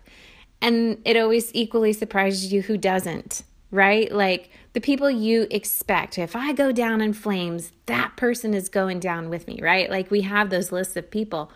and 0.61 0.99
it 1.05 1.17
always 1.17 1.51
equally 1.53 1.93
surprises 1.93 2.51
you 2.51 2.63
who 2.63 2.77
doesn't. 2.77 3.43
Right? 3.72 4.12
Like 4.12 4.50
the 4.74 4.81
people 4.81 5.10
you 5.10 5.48
expect. 5.51 6.17
If 6.17 6.36
I 6.36 6.53
go 6.53 6.72
down 6.72 7.01
in 7.01 7.13
flames, 7.13 7.72
that 7.86 8.15
person 8.15 8.53
is 8.53 8.69
going 8.69 9.00
down 9.00 9.29
with 9.29 9.48
me, 9.48 9.60
right? 9.62 9.89
Like 9.89 10.12
we 10.12 10.22
have 10.22 10.50
those 10.50 10.72
lists 10.72 10.95
of 10.95 11.10
people. 11.12 11.51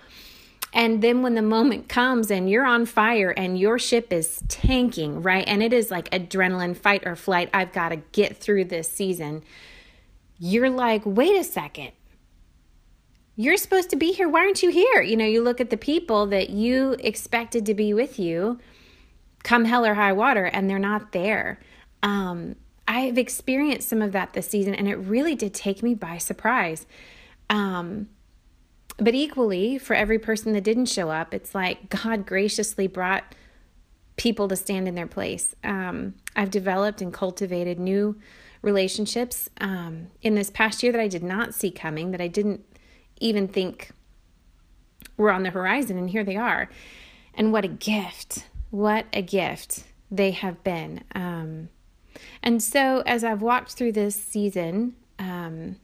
And 0.72 1.02
then 1.02 1.24
when 1.24 1.34
the 1.34 1.42
moment 1.42 1.90
comes 1.90 2.30
and 2.30 2.50
you're 2.50 2.66
on 2.66 2.86
fire 2.86 3.32
and 3.32 3.58
your 3.58 3.80
ship 3.80 4.14
is 4.14 4.44
tanking, 4.48 5.24
right? 5.24 5.44
And 5.48 5.64
it 5.64 5.74
is 5.74 5.90
like 5.90 6.10
adrenaline, 6.12 6.78
fight 6.78 7.08
or 7.08 7.16
flight. 7.16 7.50
I've 7.54 7.74
got 7.74 7.90
to 7.90 7.98
get 8.12 8.38
through 8.38 8.66
this 8.66 8.90
season. 8.90 9.44
You're 10.38 10.70
like, 10.70 11.02
wait 11.06 11.36
a 11.36 11.44
second. 11.44 11.92
You're 13.36 13.58
supposed 13.58 13.90
to 13.92 13.96
be 13.96 14.12
here. 14.12 14.30
Why 14.30 14.42
aren't 14.42 14.62
you 14.62 14.70
here? 14.70 15.02
You 15.02 15.18
know, 15.18 15.26
you 15.26 15.42
look 15.42 15.62
at 15.62 15.70
the 15.70 15.78
people 15.78 16.28
that 16.28 16.50
you 16.50 16.96
expected 17.00 17.66
to 17.66 17.74
be 17.74 17.94
with 17.94 18.20
you 18.20 18.60
come 19.44 19.66
hell 19.66 19.86
or 19.86 19.94
high 19.94 20.14
water 20.14 20.46
and 20.46 20.70
they're 20.70 20.78
not 20.78 21.14
there. 21.14 21.60
Um, 22.04 22.56
I've 22.88 23.18
experienced 23.18 23.88
some 23.88 24.02
of 24.02 24.12
that 24.14 24.34
this 24.34 24.50
season 24.50 24.74
and 24.74 24.88
it 24.88 24.96
really 24.96 25.36
did 25.36 25.54
take 25.54 25.84
me 25.84 25.94
by 25.94 26.18
surprise. 26.18 26.88
Um, 27.50 28.10
but 28.98 29.16
equally, 29.16 29.78
for 29.78 29.96
every 29.96 30.20
person 30.20 30.54
that 30.54 30.64
didn't 30.64 30.88
show 30.88 31.10
up, 31.10 31.34
it's 31.34 31.56
like 31.56 31.90
God 31.90 32.26
graciously 32.26 32.88
brought 32.88 33.24
people 34.18 34.48
to 34.50 34.56
stand 34.56 34.88
in 34.88 34.96
their 34.96 35.08
place. 35.08 35.56
Um, 35.64 36.16
I've 36.36 36.52
developed 36.52 37.02
and 37.02 37.14
cultivated 37.14 37.80
new 37.80 38.20
relationships 38.62 39.50
um, 39.62 40.08
in 40.22 40.36
this 40.36 40.50
past 40.50 40.84
year 40.84 40.92
that 40.92 41.00
I 41.00 41.08
did 41.08 41.24
not 41.24 41.54
see 41.54 41.72
coming, 41.72 42.12
that 42.12 42.20
I 42.20 42.28
didn't 42.28 42.66
even 43.22 43.48
think 43.48 43.92
were 45.16 45.32
on 45.32 45.44
the 45.44 45.50
horizon, 45.50 45.98
and 45.98 46.10
here 46.10 46.24
they 46.24 46.36
are. 46.36 46.70
And 47.34 47.54
what 47.54 47.64
a 47.64 47.70
gift! 47.70 48.48
What 48.70 49.06
a 49.14 49.22
gift 49.22 49.86
they 50.12 50.32
have 50.32 50.64
been. 50.64 51.04
Um, 51.16 51.70
and 52.42 52.62
so, 52.62 53.04
as 53.06 53.24
I've 53.24 53.42
walked 53.42 53.74
through 53.74 53.94
this 53.94 54.16
season, 54.16 54.96
um, 55.18 55.78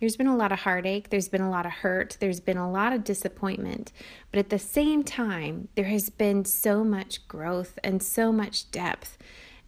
there's 0.00 0.16
been 0.16 0.26
a 0.26 0.36
lot 0.36 0.52
of 0.52 0.60
heartache, 0.60 1.10
there's 1.10 1.28
been 1.28 1.40
a 1.40 1.50
lot 1.50 1.66
of 1.66 1.72
hurt, 1.72 2.16
there's 2.20 2.40
been 2.40 2.58
a 2.58 2.70
lot 2.70 2.92
of 2.92 3.04
disappointment. 3.04 3.92
But 4.30 4.38
at 4.38 4.50
the 4.50 4.58
same 4.58 5.02
time, 5.02 5.68
there 5.74 5.86
has 5.86 6.10
been 6.10 6.44
so 6.44 6.84
much 6.84 7.26
growth 7.28 7.78
and 7.82 8.02
so 8.02 8.30
much 8.30 8.70
depth 8.70 9.16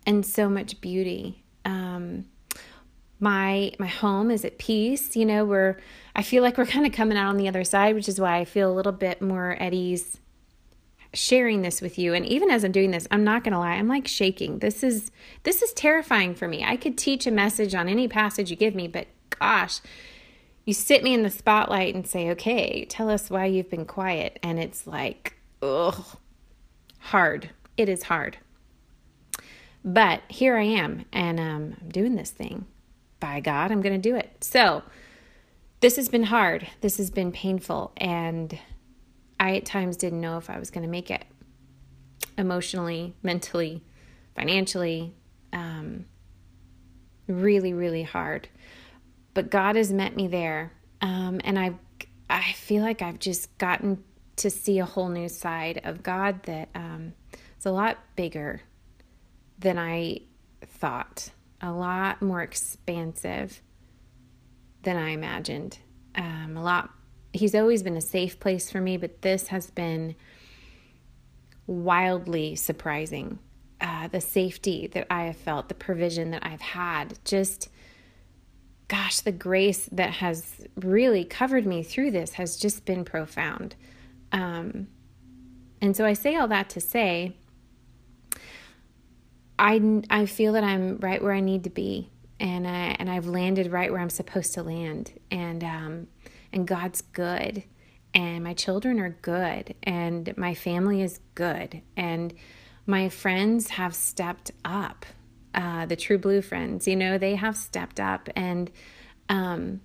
and 0.04 0.24
so 0.24 0.48
much 0.48 0.80
beauty. 0.80 1.44
Um, 1.64 2.26
my 3.20 3.72
my 3.78 3.86
home 3.86 4.30
is 4.30 4.44
at 4.44 4.58
peace 4.58 5.16
you 5.16 5.26
know 5.26 5.44
we're 5.44 5.76
i 6.14 6.22
feel 6.22 6.40
like 6.40 6.56
we're 6.56 6.64
kind 6.64 6.86
of 6.86 6.92
coming 6.92 7.18
out 7.18 7.28
on 7.28 7.36
the 7.36 7.48
other 7.48 7.64
side 7.64 7.94
which 7.94 8.08
is 8.08 8.20
why 8.20 8.36
i 8.36 8.44
feel 8.44 8.70
a 8.70 8.72
little 8.72 8.92
bit 8.92 9.20
more 9.20 9.52
at 9.58 9.74
ease 9.74 10.18
sharing 11.14 11.62
this 11.62 11.80
with 11.80 11.98
you 11.98 12.12
and 12.12 12.26
even 12.26 12.50
as 12.50 12.64
i'm 12.64 12.72
doing 12.72 12.90
this 12.90 13.08
i'm 13.10 13.24
not 13.24 13.42
going 13.42 13.52
to 13.52 13.58
lie 13.58 13.74
i'm 13.74 13.88
like 13.88 14.06
shaking 14.06 14.58
this 14.58 14.82
is 14.82 15.10
this 15.44 15.62
is 15.62 15.72
terrifying 15.72 16.34
for 16.34 16.46
me 16.46 16.62
i 16.64 16.76
could 16.76 16.98
teach 16.98 17.26
a 17.26 17.30
message 17.30 17.74
on 17.74 17.88
any 17.88 18.06
passage 18.06 18.50
you 18.50 18.56
give 18.56 18.74
me 18.74 18.86
but 18.86 19.06
gosh 19.38 19.80
you 20.68 20.74
sit 20.74 21.02
me 21.02 21.14
in 21.14 21.22
the 21.22 21.30
spotlight 21.30 21.94
and 21.94 22.06
say, 22.06 22.28
okay, 22.28 22.84
tell 22.84 23.08
us 23.08 23.30
why 23.30 23.46
you've 23.46 23.70
been 23.70 23.86
quiet. 23.86 24.38
And 24.42 24.58
it's 24.58 24.86
like, 24.86 25.38
ugh, 25.62 26.04
hard. 26.98 27.48
It 27.78 27.88
is 27.88 28.02
hard. 28.02 28.36
But 29.82 30.20
here 30.28 30.58
I 30.58 30.64
am, 30.64 31.06
and 31.10 31.40
um, 31.40 31.76
I'm 31.80 31.88
doing 31.88 32.16
this 32.16 32.32
thing. 32.32 32.66
By 33.18 33.40
God, 33.40 33.72
I'm 33.72 33.80
going 33.80 33.94
to 33.94 34.10
do 34.10 34.14
it. 34.14 34.44
So, 34.44 34.82
this 35.80 35.96
has 35.96 36.10
been 36.10 36.24
hard. 36.24 36.68
This 36.82 36.98
has 36.98 37.10
been 37.10 37.32
painful. 37.32 37.92
And 37.96 38.58
I 39.40 39.56
at 39.56 39.64
times 39.64 39.96
didn't 39.96 40.20
know 40.20 40.38
if 40.38 40.50
I 40.50 40.58
was 40.58 40.70
going 40.70 40.82
to 40.84 40.90
make 40.90 41.10
it 41.10 41.24
emotionally, 42.36 43.14
mentally, 43.22 43.82
financially. 44.34 45.14
Um, 45.52 46.06
really, 47.26 47.72
really 47.72 48.02
hard 48.02 48.48
but 49.38 49.50
God 49.50 49.76
has 49.76 49.92
met 49.92 50.16
me 50.16 50.26
there. 50.26 50.72
Um, 51.00 51.40
and 51.44 51.56
I, 51.56 51.74
I 52.28 52.54
feel 52.54 52.82
like 52.82 53.02
I've 53.02 53.20
just 53.20 53.56
gotten 53.56 54.02
to 54.34 54.50
see 54.50 54.80
a 54.80 54.84
whole 54.84 55.08
new 55.08 55.28
side 55.28 55.80
of 55.84 56.02
God 56.02 56.42
that 56.42 56.68
um, 56.74 57.12
is 57.56 57.64
a 57.64 57.70
lot 57.70 57.98
bigger 58.16 58.62
than 59.60 59.78
I 59.78 60.22
thought, 60.66 61.30
a 61.62 61.70
lot 61.70 62.20
more 62.20 62.42
expansive 62.42 63.62
than 64.82 64.96
I 64.96 65.10
imagined. 65.10 65.78
Um, 66.16 66.56
a 66.56 66.62
lot. 66.64 66.90
He's 67.32 67.54
always 67.54 67.82
been 67.82 67.96
a 67.96 68.02
safe 68.02 68.40
place 68.40 68.70
for 68.70 68.80
me, 68.80 68.96
but 68.96 69.22
this 69.22 69.48
has 69.48 69.70
been 69.70 70.16
wildly 71.66 72.56
surprising. 72.56 73.38
Uh, 73.80 74.08
the 74.08 74.20
safety 74.20 74.88
that 74.88 75.06
I 75.08 75.24
have 75.24 75.36
felt, 75.36 75.68
the 75.68 75.74
provision 75.74 76.32
that 76.32 76.44
I've 76.44 76.60
had, 76.60 77.18
just 77.24 77.68
gosh, 78.88 79.20
the 79.20 79.32
grace 79.32 79.88
that 79.92 80.14
has 80.14 80.66
really 80.76 81.22
covered 81.22 81.66
me 81.66 81.82
through 81.82 82.10
this 82.10 82.32
has 82.32 82.56
just 82.56 82.86
been 82.86 83.04
profound. 83.04 83.76
Um, 84.32 84.88
and 85.80 85.96
so 85.96 86.04
I 86.04 86.14
say 86.14 86.36
all 86.36 86.48
that 86.48 86.70
to 86.70 86.80
say, 86.80 87.36
I, 89.58 90.02
I 90.08 90.26
feel 90.26 90.54
that 90.54 90.64
I'm 90.64 90.98
right 90.98 91.22
where 91.22 91.32
I 91.32 91.40
need 91.40 91.64
to 91.64 91.70
be, 91.70 92.10
and 92.40 92.66
I, 92.66 92.96
and 92.98 93.10
I've 93.10 93.26
landed 93.26 93.70
right 93.70 93.92
where 93.92 94.00
I'm 94.00 94.10
supposed 94.10 94.54
to 94.54 94.62
land, 94.62 95.12
and 95.30 95.62
um, 95.62 96.06
and 96.52 96.66
God's 96.66 97.02
good, 97.02 97.64
and 98.14 98.42
my 98.42 98.54
children 98.54 99.00
are 99.00 99.16
good, 99.22 99.74
and 99.82 100.36
my 100.36 100.54
family 100.54 101.02
is 101.02 101.20
good, 101.34 101.82
and 101.96 102.34
my 102.86 103.08
friends 103.08 103.68
have 103.70 103.94
stepped 103.94 104.50
up 104.64 105.04
uh, 105.54 105.86
the 105.86 105.96
True 105.96 106.18
Blue 106.18 106.42
friends, 106.42 106.86
you 106.86 106.96
know, 106.96 107.18
they 107.18 107.34
have 107.34 107.56
stepped 107.56 107.98
up 107.98 108.28
and 108.36 108.70
um, 109.28 109.80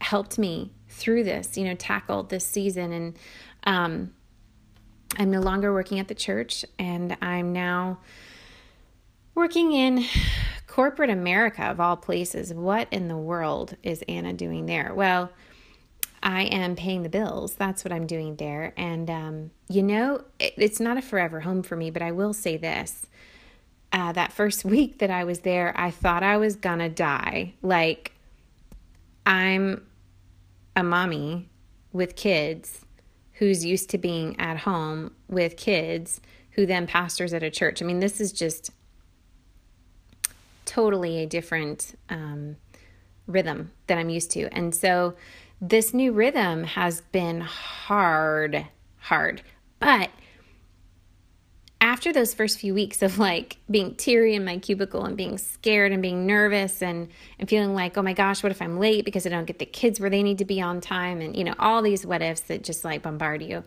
helped 0.00 0.38
me 0.38 0.72
through 0.88 1.24
this, 1.24 1.56
you 1.56 1.64
know, 1.64 1.74
tackled 1.74 2.30
this 2.30 2.44
season. 2.44 2.92
And 2.92 3.18
um, 3.64 4.14
I'm 5.16 5.30
no 5.30 5.40
longer 5.40 5.72
working 5.72 6.00
at 6.00 6.08
the 6.08 6.14
church, 6.14 6.64
and 6.78 7.16
I'm 7.22 7.52
now 7.52 8.00
working 9.34 9.72
in 9.72 10.04
corporate 10.66 11.10
America, 11.10 11.62
of 11.62 11.80
all 11.80 11.96
places. 11.96 12.52
What 12.52 12.88
in 12.90 13.08
the 13.08 13.16
world 13.16 13.76
is 13.82 14.02
Anna 14.08 14.32
doing 14.32 14.66
there? 14.66 14.92
Well, 14.94 15.30
I 16.24 16.44
am 16.44 16.74
paying 16.74 17.02
the 17.02 17.10
bills. 17.10 17.54
That's 17.54 17.84
what 17.84 17.92
I'm 17.92 18.06
doing 18.06 18.36
there. 18.36 18.72
And, 18.78 19.10
um, 19.10 19.50
you 19.68 19.82
know, 19.82 20.24
it, 20.38 20.54
it's 20.56 20.80
not 20.80 20.96
a 20.96 21.02
forever 21.02 21.40
home 21.40 21.62
for 21.62 21.76
me, 21.76 21.90
but 21.90 22.00
I 22.00 22.12
will 22.12 22.32
say 22.32 22.56
this 22.56 23.06
uh, 23.92 24.12
that 24.12 24.32
first 24.32 24.64
week 24.64 24.98
that 24.98 25.10
I 25.10 25.24
was 25.24 25.40
there, 25.40 25.72
I 25.76 25.90
thought 25.90 26.22
I 26.22 26.38
was 26.38 26.56
gonna 26.56 26.88
die. 26.88 27.54
Like, 27.62 28.12
I'm 29.26 29.86
a 30.74 30.82
mommy 30.82 31.50
with 31.92 32.16
kids 32.16 32.80
who's 33.34 33.64
used 33.64 33.90
to 33.90 33.98
being 33.98 34.38
at 34.40 34.58
home 34.58 35.12
with 35.28 35.56
kids 35.56 36.20
who 36.52 36.66
then 36.66 36.86
pastors 36.86 37.34
at 37.34 37.42
a 37.42 37.50
church. 37.50 37.82
I 37.82 37.84
mean, 37.84 38.00
this 38.00 38.20
is 38.20 38.32
just 38.32 38.70
totally 40.64 41.18
a 41.18 41.26
different 41.26 41.98
um, 42.08 42.56
rhythm 43.26 43.72
that 43.86 43.98
I'm 43.98 44.08
used 44.08 44.30
to. 44.32 44.48
And 44.52 44.74
so 44.74 45.14
this 45.68 45.94
new 45.94 46.12
rhythm 46.12 46.64
has 46.64 47.00
been 47.00 47.40
hard, 47.40 48.66
hard. 48.98 49.42
But 49.78 50.10
after 51.80 52.12
those 52.12 52.34
first 52.34 52.58
few 52.58 52.74
weeks 52.74 53.02
of 53.02 53.18
like 53.18 53.56
being 53.70 53.94
teary 53.94 54.34
in 54.34 54.44
my 54.44 54.58
cubicle 54.58 55.04
and 55.04 55.16
being 55.16 55.38
scared 55.38 55.92
and 55.92 56.02
being 56.02 56.26
nervous 56.26 56.82
and, 56.82 57.08
and 57.38 57.48
feeling 57.48 57.74
like, 57.74 57.96
oh 57.96 58.02
my 58.02 58.12
gosh, 58.12 58.42
what 58.42 58.52
if 58.52 58.60
I'm 58.60 58.78
late 58.78 59.06
because 59.06 59.26
I 59.26 59.30
don't 59.30 59.46
get 59.46 59.58
the 59.58 59.66
kids 59.66 60.00
where 60.00 60.10
they 60.10 60.22
need 60.22 60.38
to 60.38 60.44
be 60.44 60.60
on 60.60 60.80
time? 60.80 61.20
And, 61.20 61.34
you 61.34 61.44
know, 61.44 61.54
all 61.58 61.80
these 61.80 62.04
what 62.04 62.20
ifs 62.20 62.40
that 62.42 62.62
just 62.62 62.84
like 62.84 63.02
bombard 63.02 63.42
you. 63.42 63.64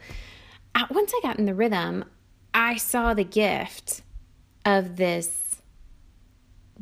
Uh, 0.76 0.86
once 0.92 1.14
I 1.16 1.20
got 1.24 1.40
in 1.40 1.46
the 1.46 1.56
rhythm, 1.56 2.06
I 2.54 2.78
saw 2.78 3.16
the 3.16 3.24
gift 3.24 4.04
of 4.66 4.98
this 4.98 5.47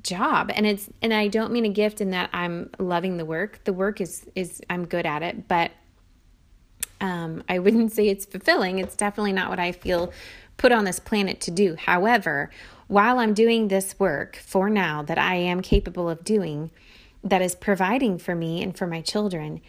job 0.01 0.51
and 0.53 0.65
it's 0.65 0.89
and 1.01 1.13
I 1.13 1.27
don't 1.27 1.51
mean 1.51 1.65
a 1.65 1.69
gift 1.69 2.01
in 2.01 2.11
that 2.11 2.29
I'm 2.33 2.69
loving 2.79 3.17
the 3.17 3.25
work. 3.25 3.63
The 3.63 3.73
work 3.73 4.01
is 4.01 4.25
is 4.35 4.61
I'm 4.69 4.85
good 4.85 5.05
at 5.05 5.23
it, 5.23 5.47
but 5.47 5.71
um, 7.01 7.43
I 7.49 7.59
wouldn't 7.59 7.91
say 7.91 8.07
it's 8.07 8.25
fulfilling. 8.25 8.79
It's 8.79 8.95
definitely 8.95 9.33
not 9.33 9.49
what 9.49 9.59
I 9.59 9.71
feel 9.71 10.11
put 10.57 10.71
on 10.71 10.85
this 10.85 10.99
planet 10.99 11.41
to 11.41 11.51
do. 11.51 11.75
However, 11.75 12.49
while 12.87 13.19
I'm 13.19 13.33
doing 13.33 13.67
this 13.67 13.99
work 13.99 14.37
for 14.37 14.69
now 14.69 15.01
that 15.03 15.17
I 15.17 15.35
am 15.35 15.61
capable 15.61 16.09
of 16.09 16.23
doing, 16.23 16.71
that 17.23 17.41
is 17.41 17.55
providing 17.55 18.17
for 18.17 18.35
me 18.35 18.61
and 18.61 18.77
for 18.77 18.87
my 18.87 19.01
children, 19.01 19.61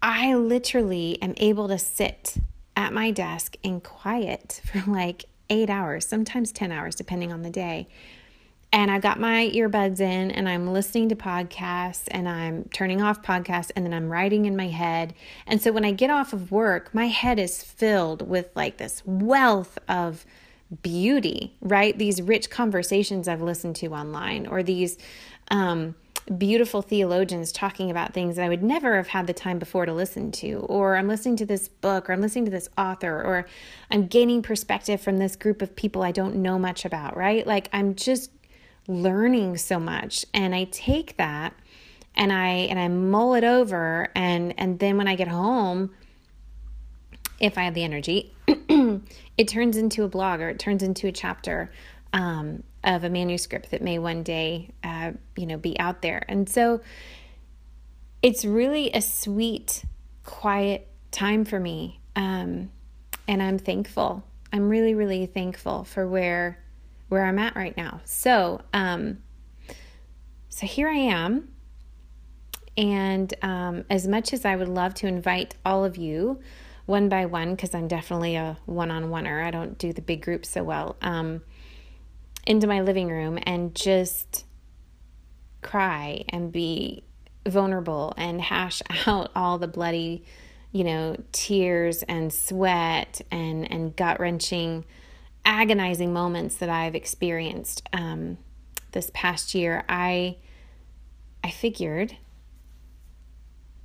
I 0.00 0.34
literally 0.34 1.20
am 1.20 1.34
able 1.36 1.68
to 1.68 1.78
sit 1.78 2.38
at 2.76 2.92
my 2.92 3.10
desk 3.10 3.56
in 3.62 3.80
quiet 3.80 4.60
for 4.64 4.90
like 4.90 5.26
eight 5.50 5.68
hours, 5.68 6.06
sometimes 6.06 6.52
10 6.52 6.72
hours, 6.72 6.94
depending 6.94 7.32
on 7.32 7.42
the 7.42 7.50
day, 7.50 7.88
and 8.72 8.90
I've 8.90 9.02
got 9.02 9.20
my 9.20 9.50
earbuds 9.54 10.00
in 10.00 10.30
and 10.30 10.48
I'm 10.48 10.72
listening 10.72 11.10
to 11.10 11.16
podcasts 11.16 12.04
and 12.10 12.26
I'm 12.26 12.64
turning 12.72 13.02
off 13.02 13.22
podcasts 13.22 13.70
and 13.76 13.84
then 13.84 13.92
I'm 13.92 14.10
writing 14.10 14.46
in 14.46 14.56
my 14.56 14.68
head. 14.68 15.12
And 15.46 15.60
so 15.60 15.72
when 15.72 15.84
I 15.84 15.92
get 15.92 16.08
off 16.08 16.32
of 16.32 16.50
work, 16.50 16.94
my 16.94 17.08
head 17.08 17.38
is 17.38 17.62
filled 17.62 18.26
with 18.26 18.48
like 18.56 18.78
this 18.78 19.02
wealth 19.04 19.78
of 19.88 20.24
beauty, 20.82 21.54
right? 21.60 21.98
These 21.98 22.22
rich 22.22 22.48
conversations 22.48 23.28
I've 23.28 23.42
listened 23.42 23.76
to 23.76 23.88
online, 23.88 24.46
or 24.46 24.62
these 24.62 24.96
um, 25.50 25.94
beautiful 26.38 26.80
theologians 26.80 27.52
talking 27.52 27.90
about 27.90 28.14
things 28.14 28.36
that 28.36 28.44
I 28.44 28.48
would 28.48 28.62
never 28.62 28.96
have 28.96 29.08
had 29.08 29.26
the 29.26 29.34
time 29.34 29.58
before 29.58 29.84
to 29.84 29.92
listen 29.92 30.32
to, 30.32 30.60
or 30.60 30.96
I'm 30.96 31.08
listening 31.08 31.36
to 31.36 31.46
this 31.46 31.68
book, 31.68 32.08
or 32.08 32.14
I'm 32.14 32.22
listening 32.22 32.46
to 32.46 32.50
this 32.50 32.70
author, 32.78 33.22
or 33.22 33.46
I'm 33.90 34.06
gaining 34.06 34.40
perspective 34.40 35.02
from 35.02 35.18
this 35.18 35.36
group 35.36 35.60
of 35.60 35.76
people 35.76 36.02
I 36.02 36.12
don't 36.12 36.36
know 36.36 36.58
much 36.58 36.86
about, 36.86 37.18
right? 37.18 37.46
Like 37.46 37.68
I'm 37.74 37.94
just 37.94 38.30
learning 38.88 39.58
so 39.58 39.78
much, 39.78 40.26
and 40.34 40.54
I 40.54 40.64
take 40.64 41.16
that 41.16 41.54
and 42.14 42.32
I 42.32 42.48
and 42.48 42.78
I 42.78 42.88
mull 42.88 43.34
it 43.34 43.44
over, 43.44 44.08
and 44.14 44.54
and 44.58 44.78
then 44.78 44.96
when 44.96 45.08
I 45.08 45.14
get 45.14 45.28
home, 45.28 45.90
if 47.40 47.56
I 47.56 47.62
have 47.62 47.74
the 47.74 47.84
energy, 47.84 48.34
it 48.46 49.48
turns 49.48 49.76
into 49.76 50.04
a 50.04 50.08
blog 50.08 50.40
or 50.40 50.48
it 50.48 50.58
turns 50.58 50.82
into 50.82 51.06
a 51.06 51.12
chapter. 51.12 51.70
Um, 52.12 52.62
of 52.84 53.04
a 53.04 53.10
manuscript 53.10 53.70
that 53.70 53.82
may 53.82 53.98
one 53.98 54.22
day, 54.22 54.70
uh, 54.82 55.12
you 55.36 55.46
know, 55.46 55.56
be 55.56 55.78
out 55.78 56.02
there. 56.02 56.24
And 56.28 56.48
so 56.48 56.80
it's 58.22 58.44
really 58.44 58.90
a 58.92 59.00
sweet, 59.00 59.84
quiet 60.24 60.88
time 61.10 61.44
for 61.44 61.60
me. 61.60 62.00
Um, 62.16 62.70
and 63.28 63.42
I'm 63.42 63.58
thankful. 63.58 64.24
I'm 64.52 64.68
really, 64.68 64.94
really 64.94 65.26
thankful 65.26 65.84
for 65.84 66.06
where 66.06 66.61
where 67.12 67.26
I'm 67.26 67.38
at 67.38 67.54
right 67.54 67.76
now. 67.76 68.00
So, 68.06 68.62
um, 68.72 69.18
so 70.48 70.66
here 70.66 70.88
I 70.88 70.96
am. 70.96 71.50
And 72.74 73.34
um, 73.42 73.84
as 73.90 74.08
much 74.08 74.32
as 74.32 74.46
I 74.46 74.56
would 74.56 74.68
love 74.68 74.94
to 74.94 75.06
invite 75.06 75.56
all 75.62 75.84
of 75.84 75.98
you 75.98 76.40
one 76.86 77.10
by 77.10 77.26
one, 77.26 77.54
because 77.54 77.74
I'm 77.74 77.86
definitely 77.86 78.36
a 78.36 78.56
one 78.64 78.90
on 78.90 79.10
oneer, 79.10 79.44
I 79.44 79.50
don't 79.50 79.76
do 79.76 79.92
the 79.92 80.00
big 80.00 80.22
groups 80.22 80.48
so 80.48 80.64
well. 80.64 80.96
Um, 81.02 81.42
into 82.46 82.66
my 82.66 82.80
living 82.80 83.08
room 83.08 83.38
and 83.42 83.74
just 83.74 84.46
cry 85.60 86.24
and 86.30 86.50
be 86.50 87.04
vulnerable 87.46 88.14
and 88.16 88.40
hash 88.40 88.80
out 89.06 89.30
all 89.36 89.58
the 89.58 89.68
bloody, 89.68 90.24
you 90.72 90.84
know, 90.84 91.16
tears 91.30 92.02
and 92.04 92.32
sweat 92.32 93.20
and, 93.30 93.70
and 93.70 93.94
gut 93.94 94.18
wrenching, 94.18 94.86
agonizing 95.44 96.12
moments 96.12 96.56
that 96.56 96.68
I've 96.68 96.94
experienced 96.94 97.88
um, 97.92 98.38
this 98.92 99.10
past 99.14 99.54
year, 99.54 99.84
I 99.88 100.36
I 101.44 101.50
figured 101.50 102.16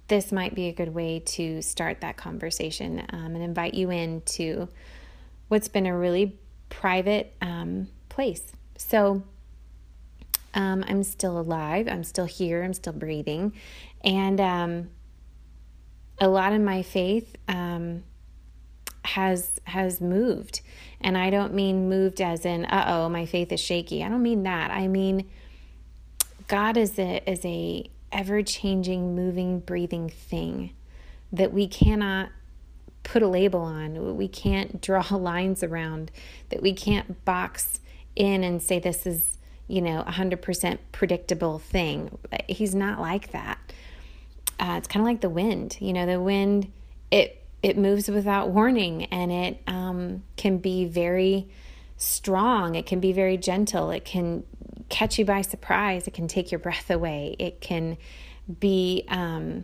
this 0.07 0.31
might 0.31 0.55
be 0.55 0.67
a 0.67 0.73
good 0.73 0.93
way 0.93 1.19
to 1.19 1.61
start 1.61 2.01
that 2.01 2.17
conversation 2.17 3.05
um, 3.09 3.35
and 3.35 3.43
invite 3.43 3.73
you 3.73 3.89
into 3.89 4.69
what's 5.47 5.67
been 5.67 5.85
a 5.85 5.97
really 5.97 6.37
private 6.69 7.33
um, 7.41 7.87
place. 8.09 8.43
So 8.77 9.23
um, 10.53 10.83
I'm 10.87 11.03
still 11.03 11.39
alive. 11.39 11.87
I'm 11.89 12.03
still 12.03 12.25
here. 12.25 12.63
I'm 12.63 12.73
still 12.73 12.93
breathing. 12.93 13.53
And 14.03 14.39
um, 14.39 14.89
a 16.19 16.27
lot 16.27 16.53
of 16.53 16.61
my 16.61 16.83
faith 16.83 17.35
um, 17.47 18.03
has 19.07 19.59
has 19.65 20.01
moved. 20.01 20.61
And 20.99 21.17
I 21.17 21.29
don't 21.29 21.53
mean 21.53 21.89
moved 21.89 22.21
as 22.21 22.45
in, 22.45 22.65
uh 22.65 22.85
oh, 22.87 23.09
my 23.09 23.25
faith 23.25 23.51
is 23.51 23.59
shaky. 23.59 24.03
I 24.03 24.09
don't 24.09 24.23
mean 24.23 24.43
that. 24.43 24.71
I 24.71 24.87
mean 24.87 25.29
God 26.47 26.77
is 26.77 26.97
a 26.97 27.21
is 27.29 27.43
a 27.45 27.89
ever 28.11 28.41
changing, 28.41 29.15
moving, 29.15 29.59
breathing 29.59 30.09
thing 30.09 30.73
that 31.31 31.51
we 31.51 31.67
cannot 31.67 32.29
put 33.03 33.21
a 33.21 33.27
label 33.27 33.61
on, 33.61 34.17
we 34.17 34.27
can't 34.27 34.81
draw 34.81 35.05
lines 35.15 35.63
around, 35.63 36.11
that 36.49 36.61
we 36.61 36.73
can't 36.73 37.23
box 37.25 37.79
in 38.15 38.43
and 38.43 38.61
say 38.61 38.79
this 38.79 39.05
is, 39.05 39.37
you 39.67 39.81
know, 39.81 40.01
a 40.01 40.11
100% 40.11 40.77
predictable 40.91 41.59
thing. 41.59 42.17
He's 42.47 42.75
not 42.75 42.99
like 42.99 43.31
that. 43.31 43.59
Uh, 44.59 44.75
it's 44.77 44.87
kind 44.87 45.01
of 45.01 45.07
like 45.07 45.21
the 45.21 45.29
wind. 45.29 45.77
You 45.79 45.93
know, 45.93 46.05
the 46.05 46.19
wind, 46.19 46.71
it 47.11 47.43
it 47.63 47.77
moves 47.77 48.07
without 48.09 48.49
warning 48.49 49.05
and 49.05 49.31
it 49.31 49.61
um, 49.67 50.23
can 50.35 50.57
be 50.57 50.85
very 50.85 51.49
strong. 51.97 52.75
It 52.75 52.85
can 52.85 52.99
be 52.99 53.11
very 53.11 53.37
gentle. 53.37 53.89
It 53.89 54.05
can 54.05 54.43
catch 54.89 55.17
you 55.17 55.25
by 55.25 55.41
surprise. 55.41 56.07
It 56.07 56.13
can 56.13 56.27
take 56.27 56.51
your 56.51 56.59
breath 56.59 56.89
away. 56.89 57.35
It 57.39 57.59
can 57.59 57.97
be 58.59 59.03
um, 59.09 59.63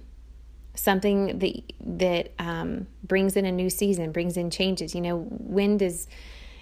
something 0.73 1.39
that 1.39 1.73
that 1.79 2.33
um, 2.39 2.87
brings 3.03 3.37
in 3.37 3.45
a 3.45 3.51
new 3.51 3.69
season, 3.69 4.11
brings 4.11 4.37
in 4.37 4.49
changes. 4.49 4.95
You 4.95 5.01
know, 5.01 5.27
wind 5.29 5.81
is 5.81 6.07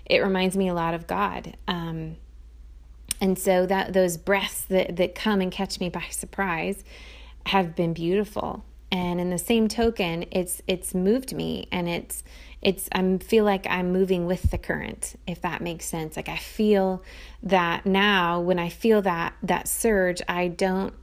it 0.05 0.19
reminds 0.19 0.57
me 0.57 0.67
a 0.67 0.73
lot 0.73 0.93
of 0.93 1.07
God. 1.07 1.55
Um, 1.67 2.17
and 3.21 3.37
so 3.37 3.65
that 3.67 3.93
those 3.93 4.17
breaths 4.17 4.65
that, 4.65 4.97
that 4.97 5.15
come 5.15 5.41
and 5.41 5.51
catch 5.51 5.79
me 5.79 5.89
by 5.89 6.05
surprise 6.09 6.83
have 7.45 7.75
been 7.75 7.93
beautiful. 7.93 8.65
And 8.91 9.21
in 9.21 9.29
the 9.29 9.37
same 9.37 9.67
token, 9.69 10.25
it's 10.31 10.61
it's 10.67 10.93
moved 10.93 11.33
me 11.33 11.67
and 11.71 11.87
it's 11.87 12.23
it's 12.61 12.89
I 12.91 13.17
feel 13.17 13.45
like 13.45 13.65
I'm 13.67 13.91
moving 13.93 14.25
with 14.25 14.51
the 14.51 14.57
current, 14.57 15.15
if 15.25 15.41
that 15.41 15.61
makes 15.61 15.85
sense. 15.85 16.15
Like 16.17 16.27
I 16.27 16.37
feel 16.37 17.01
that 17.43 17.85
now 17.85 18.41
when 18.41 18.59
I 18.59 18.69
feel 18.69 19.01
that 19.03 19.33
that 19.43 19.67
surge, 19.67 20.21
I 20.27 20.49
don't 20.49 20.93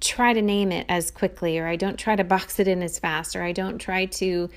try 0.00 0.32
to 0.32 0.40
name 0.40 0.72
it 0.72 0.86
as 0.88 1.10
quickly 1.10 1.58
or 1.58 1.66
I 1.66 1.76
don't 1.76 1.98
try 1.98 2.16
to 2.16 2.24
box 2.24 2.58
it 2.58 2.66
in 2.66 2.82
as 2.82 2.98
fast 2.98 3.36
or 3.36 3.42
I 3.42 3.52
don't 3.52 3.78
try 3.78 4.06
to 4.06 4.48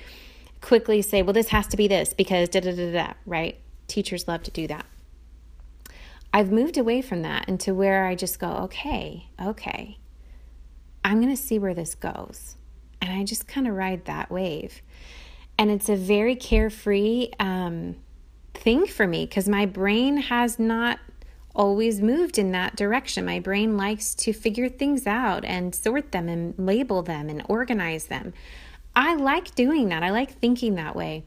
quickly 0.62 1.02
say, 1.02 1.20
well, 1.20 1.34
this 1.34 1.48
has 1.48 1.66
to 1.68 1.76
be 1.76 1.86
this 1.86 2.14
because 2.14 2.48
da 2.48 2.60
da 2.60 2.74
da 2.74 2.92
da, 2.92 3.12
right? 3.26 3.60
Teachers 3.86 4.26
love 4.26 4.42
to 4.44 4.50
do 4.50 4.66
that. 4.68 4.86
I've 6.32 6.50
moved 6.50 6.78
away 6.78 7.02
from 7.02 7.22
that 7.22 7.48
into 7.48 7.74
where 7.74 8.06
I 8.06 8.14
just 8.14 8.40
go, 8.40 8.48
okay, 8.64 9.28
okay, 9.40 9.98
I'm 11.04 11.20
going 11.20 11.34
to 11.34 11.40
see 11.40 11.58
where 11.58 11.74
this 11.74 11.94
goes. 11.94 12.56
And 13.00 13.12
I 13.12 13.22
just 13.24 13.46
kind 13.46 13.68
of 13.68 13.74
ride 13.74 14.06
that 14.06 14.30
wave. 14.30 14.80
And 15.58 15.70
it's 15.70 15.88
a 15.88 15.96
very 15.96 16.34
carefree 16.34 17.28
um, 17.38 17.96
thing 18.54 18.86
for 18.86 19.06
me 19.06 19.26
because 19.26 19.48
my 19.48 19.66
brain 19.66 20.16
has 20.16 20.58
not 20.58 20.98
always 21.54 22.00
moved 22.00 22.38
in 22.38 22.50
that 22.52 22.74
direction. 22.74 23.24
My 23.24 23.38
brain 23.38 23.76
likes 23.76 24.14
to 24.16 24.32
figure 24.32 24.68
things 24.68 25.06
out 25.06 25.44
and 25.44 25.74
sort 25.74 26.12
them 26.12 26.28
and 26.28 26.54
label 26.58 27.02
them 27.02 27.28
and 27.28 27.44
organize 27.48 28.06
them. 28.06 28.32
I 28.96 29.14
like 29.14 29.54
doing 29.54 29.88
that. 29.90 30.02
I 30.02 30.10
like 30.10 30.38
thinking 30.38 30.74
that 30.74 30.96
way. 30.96 31.24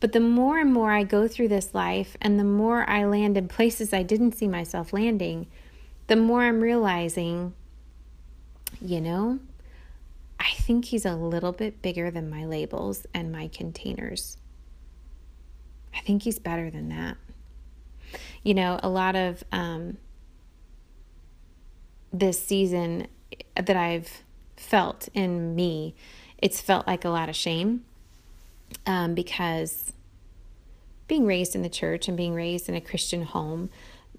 But 0.00 0.12
the 0.12 0.20
more 0.20 0.58
and 0.58 0.72
more 0.72 0.92
I 0.92 1.04
go 1.04 1.26
through 1.26 1.48
this 1.48 1.74
life 1.74 2.16
and 2.20 2.38
the 2.38 2.44
more 2.44 2.88
I 2.88 3.04
land 3.04 3.36
in 3.36 3.48
places 3.48 3.92
I 3.92 4.02
didn't 4.02 4.32
see 4.32 4.48
myself 4.48 4.92
landing, 4.92 5.46
the 6.06 6.16
more 6.16 6.42
I'm 6.42 6.60
realizing, 6.60 7.54
you 8.80 9.00
know, 9.00 9.38
I 10.38 10.52
think 10.58 10.86
he's 10.86 11.04
a 11.04 11.14
little 11.14 11.52
bit 11.52 11.82
bigger 11.82 12.10
than 12.10 12.28
my 12.28 12.44
labels 12.44 13.06
and 13.14 13.32
my 13.32 13.48
containers. 13.48 14.36
I 15.94 16.00
think 16.00 16.22
he's 16.22 16.38
better 16.38 16.70
than 16.70 16.88
that. 16.90 17.16
You 18.42 18.54
know, 18.54 18.78
a 18.82 18.88
lot 18.88 19.16
of 19.16 19.42
um, 19.50 19.96
this 22.12 22.42
season 22.42 23.08
that 23.54 23.76
I've 23.76 24.22
felt 24.56 25.08
in 25.14 25.54
me 25.54 25.94
it's 26.38 26.60
felt 26.60 26.86
like 26.86 27.04
a 27.04 27.08
lot 27.08 27.28
of 27.28 27.36
shame 27.36 27.84
um, 28.86 29.14
because 29.14 29.92
being 31.08 31.26
raised 31.26 31.54
in 31.54 31.62
the 31.62 31.68
church 31.68 32.08
and 32.08 32.16
being 32.16 32.34
raised 32.34 32.68
in 32.68 32.74
a 32.74 32.80
Christian 32.80 33.22
home, 33.22 33.70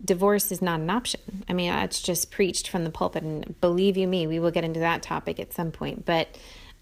divorce 0.03 0.51
is 0.51 0.61
not 0.61 0.79
an 0.79 0.89
option. 0.89 1.43
I 1.49 1.53
mean, 1.53 1.71
it's 1.71 2.01
just 2.01 2.31
preached 2.31 2.69
from 2.69 2.83
the 2.83 2.89
pulpit, 2.89 3.23
and 3.23 3.59
believe 3.61 3.97
you 3.97 4.07
me, 4.07 4.27
we 4.27 4.39
will 4.39 4.51
get 4.51 4.63
into 4.63 4.79
that 4.79 5.01
topic 5.01 5.39
at 5.39 5.53
some 5.53 5.71
point. 5.71 6.05
But 6.05 6.37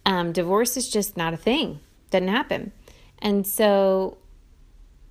um, 0.05 0.31
divorce 0.31 0.77
is 0.77 0.89
just 0.89 1.17
not 1.17 1.33
a 1.33 1.37
thing; 1.37 1.79
doesn't 2.11 2.27
happen. 2.27 2.71
And 3.19 3.45
so, 3.45 4.17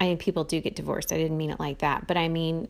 I 0.00 0.08
mean, 0.08 0.18
people 0.18 0.44
do 0.44 0.60
get 0.60 0.76
divorced. 0.76 1.12
I 1.12 1.16
didn't 1.16 1.36
mean 1.36 1.50
it 1.50 1.60
like 1.60 1.78
that, 1.78 2.06
but 2.06 2.16
I 2.16 2.28
mean, 2.28 2.68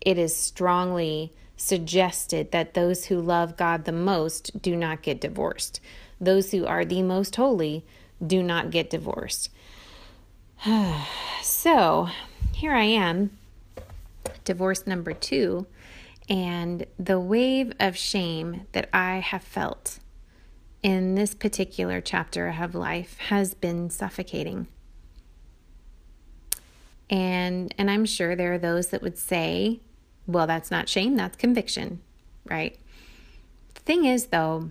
it 0.00 0.18
is 0.18 0.36
strongly 0.36 1.32
suggested 1.56 2.52
that 2.52 2.74
those 2.74 3.06
who 3.06 3.20
love 3.20 3.56
God 3.56 3.86
the 3.86 3.92
most 3.92 4.60
do 4.60 4.76
not 4.76 5.02
get 5.02 5.20
divorced 5.20 5.80
those 6.20 6.50
who 6.50 6.66
are 6.66 6.84
the 6.84 7.02
most 7.02 7.36
holy 7.36 7.84
do 8.24 8.42
not 8.42 8.70
get 8.70 8.90
divorced. 8.90 9.50
so 11.42 12.08
here 12.52 12.72
I 12.72 12.84
am, 12.84 13.36
divorce 14.46 14.86
number 14.86 15.12
two, 15.12 15.66
and 16.30 16.86
the 16.98 17.20
wave 17.20 17.74
of 17.78 17.96
shame 17.98 18.66
that 18.72 18.88
I 18.94 19.16
have 19.18 19.42
felt 19.42 19.98
in 20.82 21.14
this 21.14 21.34
particular 21.34 22.00
chapter 22.00 22.54
of 22.58 22.74
life 22.74 23.18
has 23.18 23.52
been 23.52 23.90
suffocating. 23.90 24.68
And 27.10 27.74
and 27.76 27.90
I'm 27.90 28.04
sure 28.04 28.34
there 28.34 28.54
are 28.54 28.58
those 28.58 28.88
that 28.88 29.02
would 29.02 29.18
say, 29.18 29.80
well, 30.26 30.46
that's 30.46 30.70
not 30.70 30.88
shame, 30.88 31.16
that's 31.16 31.36
conviction, 31.36 32.00
right? 32.48 32.76
The 33.74 33.80
thing 33.80 34.04
is 34.04 34.26
though, 34.26 34.70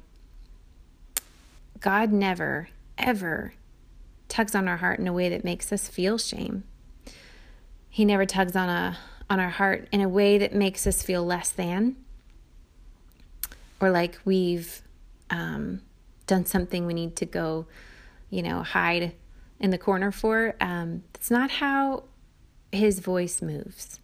God 1.79 2.11
never, 2.11 2.69
ever 2.97 3.53
tugs 4.27 4.55
on 4.55 4.67
our 4.67 4.77
heart 4.77 4.99
in 4.99 5.07
a 5.07 5.13
way 5.13 5.29
that 5.29 5.45
makes 5.45 5.71
us 5.71 5.87
feel 5.87 6.17
shame. 6.17 6.63
He 7.89 8.03
never 8.03 8.25
tugs 8.25 8.55
on 8.55 8.67
a 8.67 8.97
on 9.29 9.39
our 9.39 9.49
heart 9.49 9.87
in 9.91 10.01
a 10.01 10.09
way 10.09 10.37
that 10.37 10.53
makes 10.53 10.85
us 10.85 11.01
feel 11.01 11.23
less 11.25 11.49
than 11.49 11.95
or 13.79 13.89
like 13.89 14.19
we've 14.25 14.81
um, 15.29 15.81
done 16.27 16.45
something 16.45 16.85
we 16.85 16.93
need 16.93 17.15
to 17.17 17.25
go, 17.25 17.65
you 18.29 18.41
know, 18.41 18.63
hide 18.63 19.13
in 19.59 19.69
the 19.69 19.77
corner 19.77 20.11
for. 20.11 20.55
Um, 20.59 21.03
not 21.29 21.51
how 21.51 22.03
his 22.71 22.99
voice 22.99 23.41
moves. 23.41 23.99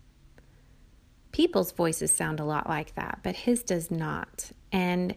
People's 1.31 1.71
voices 1.71 2.11
sound 2.11 2.39
a 2.39 2.43
lot 2.43 2.67
like 2.67 2.95
that, 2.95 3.19
but 3.23 3.35
his 3.35 3.63
does 3.63 3.89
not. 3.89 4.51
And 4.71 5.15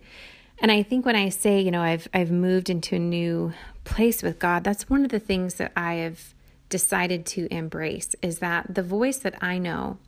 and 0.60 0.70
I 0.70 0.84
think 0.84 1.04
when 1.04 1.16
I 1.16 1.30
say, 1.30 1.60
you 1.60 1.72
know, 1.72 1.82
I've 1.82 2.06
I've 2.14 2.30
moved 2.30 2.70
into 2.70 2.94
a 2.94 3.00
new 3.00 3.52
place 3.82 4.22
with 4.22 4.38
God, 4.38 4.62
that's 4.62 4.88
one 4.88 5.04
of 5.04 5.10
the 5.10 5.18
things 5.18 5.54
that 5.54 5.72
I 5.76 5.94
have 5.94 6.34
decided 6.68 7.26
to 7.26 7.52
embrace 7.52 8.14
is 8.22 8.38
that 8.38 8.74
the 8.74 8.82
voice 8.82 9.18
that 9.18 9.42
I 9.42 9.58
know 9.58 9.98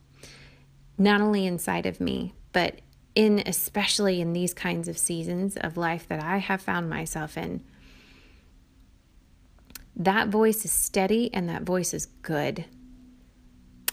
not 0.99 1.21
only 1.21 1.47
inside 1.47 1.87
of 1.87 2.01
me, 2.01 2.35
but 2.53 2.81
in 3.15 3.43
especially 3.47 4.21
in 4.21 4.33
these 4.33 4.55
kinds 4.55 4.89
of 4.89 4.99
seasons 4.99 5.57
of 5.57 5.77
life 5.77 6.07
that 6.09 6.23
I 6.23 6.39
have 6.39 6.61
found 6.61 6.89
myself 6.89 7.37
in, 7.37 7.63
that 9.95 10.29
voice 10.29 10.65
is 10.65 10.73
steady 10.73 11.33
and 11.33 11.49
that 11.49 11.63
voice 11.63 11.95
is 11.95 12.07
good. 12.07 12.67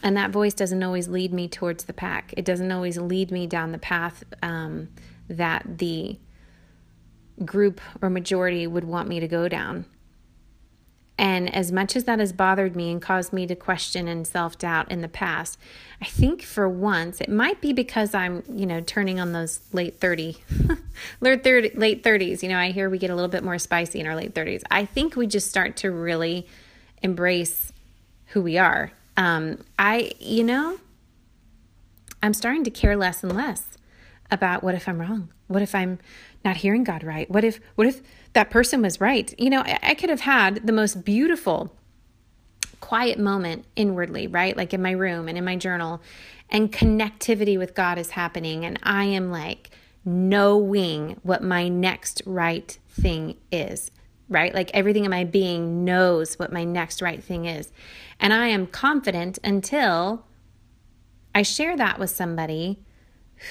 And 0.01 0.17
that 0.17 0.31
voice 0.31 0.53
doesn't 0.53 0.83
always 0.83 1.07
lead 1.07 1.33
me 1.33 1.47
towards 1.47 1.85
the 1.85 1.93
pack. 1.93 2.33
It 2.35 2.43
doesn't 2.43 2.71
always 2.71 2.97
lead 2.97 3.31
me 3.31 3.47
down 3.47 3.71
the 3.71 3.77
path 3.77 4.25
um, 4.41 4.89
that 5.29 5.77
the 5.77 6.19
group 7.45 7.79
or 8.01 8.09
majority 8.09 8.67
would 8.67 8.83
want 8.83 9.07
me 9.07 9.21
to 9.21 9.27
go 9.29 9.47
down. 9.47 9.85
And 11.17 11.53
as 11.53 11.71
much 11.71 11.95
as 11.95 12.05
that 12.05 12.19
has 12.19 12.33
bothered 12.33 12.75
me 12.75 12.91
and 12.91 13.01
caused 13.01 13.33
me 13.33 13.45
to 13.45 13.55
question 13.55 14.07
and 14.07 14.25
self 14.25 14.57
doubt 14.57 14.91
in 14.91 15.01
the 15.01 15.07
past, 15.07 15.59
I 16.01 16.05
think 16.05 16.41
for 16.41 16.67
once 16.67 17.21
it 17.21 17.29
might 17.29 17.61
be 17.61 17.71
because 17.71 18.15
I'm, 18.15 18.43
you 18.51 18.65
know, 18.65 18.81
turning 18.81 19.19
on 19.19 19.31
those 19.31 19.59
late 19.71 19.99
30, 19.99 20.37
late 21.21 21.43
30, 21.43 21.71
late 21.75 22.03
30s. 22.03 22.41
You 22.41 22.49
know, 22.49 22.57
I 22.57 22.71
hear 22.71 22.89
we 22.89 22.97
get 22.97 23.11
a 23.11 23.15
little 23.15 23.29
bit 23.29 23.43
more 23.43 23.59
spicy 23.59 23.99
in 23.99 24.07
our 24.07 24.15
late 24.15 24.33
30s. 24.33 24.63
I 24.71 24.85
think 24.85 25.15
we 25.15 25.27
just 25.27 25.47
start 25.47 25.77
to 25.77 25.91
really 25.91 26.47
embrace 27.03 27.71
who 28.27 28.41
we 28.41 28.57
are. 28.57 28.91
Um, 29.15 29.59
I, 29.77 30.13
you 30.19 30.43
know, 30.43 30.79
I'm 32.23 32.33
starting 32.33 32.63
to 32.63 32.71
care 32.71 32.97
less 32.97 33.23
and 33.23 33.35
less 33.35 33.77
about 34.31 34.63
what 34.63 34.73
if 34.73 34.87
I'm 34.87 34.99
wrong? 34.99 35.29
What 35.47 35.61
if 35.61 35.75
I'm 35.75 35.99
not 36.43 36.57
hearing 36.57 36.83
God 36.83 37.03
right? 37.03 37.29
What 37.29 37.43
if, 37.43 37.59
what 37.75 37.85
if, 37.85 38.01
that 38.33 38.49
person 38.49 38.81
was 38.81 38.99
right. 38.99 39.33
You 39.37 39.49
know, 39.49 39.61
I, 39.61 39.79
I 39.81 39.93
could 39.93 40.09
have 40.09 40.21
had 40.21 40.65
the 40.65 40.73
most 40.73 41.05
beautiful, 41.05 41.73
quiet 42.79 43.19
moment 43.19 43.65
inwardly, 43.75 44.27
right? 44.27 44.57
Like 44.57 44.73
in 44.73 44.81
my 44.81 44.91
room 44.91 45.27
and 45.27 45.37
in 45.37 45.45
my 45.45 45.55
journal, 45.55 46.01
and 46.49 46.71
connectivity 46.71 47.57
with 47.57 47.73
God 47.73 47.97
is 47.97 48.11
happening. 48.11 48.65
And 48.65 48.77
I 48.83 49.05
am 49.05 49.31
like 49.31 49.71
knowing 50.05 51.19
what 51.23 51.41
my 51.43 51.67
next 51.67 52.21
right 52.25 52.77
thing 52.89 53.37
is, 53.51 53.91
right? 54.29 54.53
Like 54.53 54.69
everything 54.73 55.05
in 55.05 55.11
my 55.11 55.23
being 55.23 55.85
knows 55.85 56.37
what 56.37 56.51
my 56.51 56.63
next 56.63 57.01
right 57.01 57.23
thing 57.23 57.45
is. 57.45 57.71
And 58.19 58.33
I 58.33 58.47
am 58.47 58.67
confident 58.67 59.39
until 59.43 60.25
I 61.33 61.41
share 61.41 61.75
that 61.77 61.99
with 61.99 62.09
somebody 62.09 62.79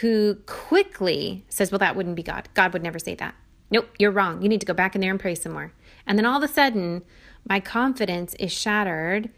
who 0.01 0.37
quickly 0.47 1.45
says, 1.49 1.71
Well, 1.71 1.81
that 1.81 1.97
wouldn't 1.97 2.17
be 2.17 2.23
God. 2.23 2.49
God 2.55 2.73
would 2.73 2.83
never 2.83 2.99
say 2.99 3.15
that. 3.17 3.35
Nope, 3.73 3.89
you're 3.99 4.11
wrong. 4.11 4.43
You 4.43 4.51
need 4.51 4.61
to 4.61 4.67
go 4.67 4.75
back 4.75 4.95
in 4.95 5.01
there 5.01 5.11
and 5.11 5.19
pray 5.19 5.35
some 5.35 5.53
more. 5.53 5.73
And 6.07 6.19
then 6.19 6.27
all 6.27 6.37
of 6.37 6.49
a 6.49 6.53
sudden, 6.53 7.03
my 7.49 7.59
confidence 7.59 8.35
is 8.35 8.53
shattered 8.53 9.31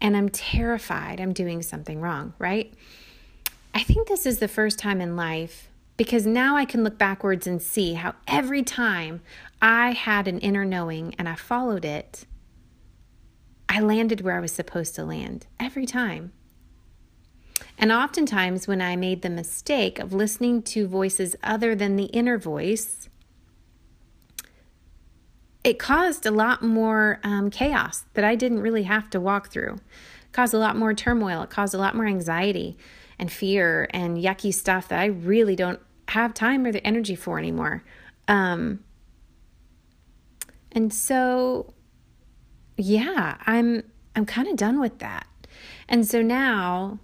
and 0.00 0.16
I'm 0.16 0.28
terrified 0.28 1.20
I'm 1.20 1.32
doing 1.32 1.62
something 1.62 2.00
wrong, 2.00 2.34
right? 2.38 2.74
I 3.72 3.84
think 3.84 4.08
this 4.08 4.26
is 4.26 4.40
the 4.40 4.48
first 4.48 4.78
time 4.80 5.00
in 5.00 5.16
life 5.16 5.68
because 5.96 6.26
now 6.26 6.56
I 6.56 6.64
can 6.64 6.82
look 6.82 6.98
backwards 6.98 7.46
and 7.46 7.62
see 7.62 7.94
how 7.94 8.16
every 8.26 8.64
time 8.64 9.20
I 9.62 9.92
had 9.92 10.26
an 10.26 10.40
inner 10.40 10.64
knowing 10.64 11.14
and 11.16 11.28
I 11.28 11.36
followed 11.36 11.84
it, 11.84 12.26
I 13.68 13.80
landed 13.80 14.22
where 14.22 14.36
I 14.36 14.40
was 14.40 14.52
supposed 14.52 14.96
to 14.96 15.04
land 15.04 15.46
every 15.60 15.86
time. 15.86 16.32
And 17.76 17.92
oftentimes, 17.92 18.66
when 18.66 18.80
I 18.80 18.96
made 18.96 19.22
the 19.22 19.30
mistake 19.30 20.00
of 20.00 20.12
listening 20.12 20.62
to 20.62 20.88
voices 20.88 21.36
other 21.44 21.76
than 21.76 21.94
the 21.94 22.06
inner 22.06 22.38
voice, 22.38 23.08
it 25.68 25.78
caused 25.78 26.24
a 26.24 26.30
lot 26.30 26.62
more 26.62 27.20
um, 27.22 27.50
chaos 27.50 28.06
that 28.14 28.24
I 28.24 28.36
didn't 28.36 28.60
really 28.60 28.84
have 28.84 29.10
to 29.10 29.20
walk 29.20 29.50
through. 29.50 29.74
It 29.74 30.32
caused 30.32 30.54
a 30.54 30.58
lot 30.58 30.76
more 30.76 30.94
turmoil. 30.94 31.42
It 31.42 31.50
caused 31.50 31.74
a 31.74 31.78
lot 31.78 31.94
more 31.94 32.06
anxiety 32.06 32.78
and 33.18 33.30
fear 33.30 33.86
and 33.92 34.16
yucky 34.16 34.54
stuff 34.54 34.88
that 34.88 34.98
I 34.98 35.04
really 35.04 35.54
don't 35.56 35.78
have 36.08 36.32
time 36.32 36.64
or 36.64 36.72
the 36.72 36.82
energy 36.86 37.14
for 37.14 37.38
anymore. 37.38 37.84
Um, 38.28 38.82
and 40.72 40.90
so, 40.90 41.74
yeah, 42.78 43.36
I'm 43.44 43.82
I'm 44.16 44.24
kind 44.24 44.48
of 44.48 44.56
done 44.56 44.80
with 44.80 45.00
that. 45.00 45.26
And 45.86 46.06
so 46.06 46.22
now, 46.22 46.98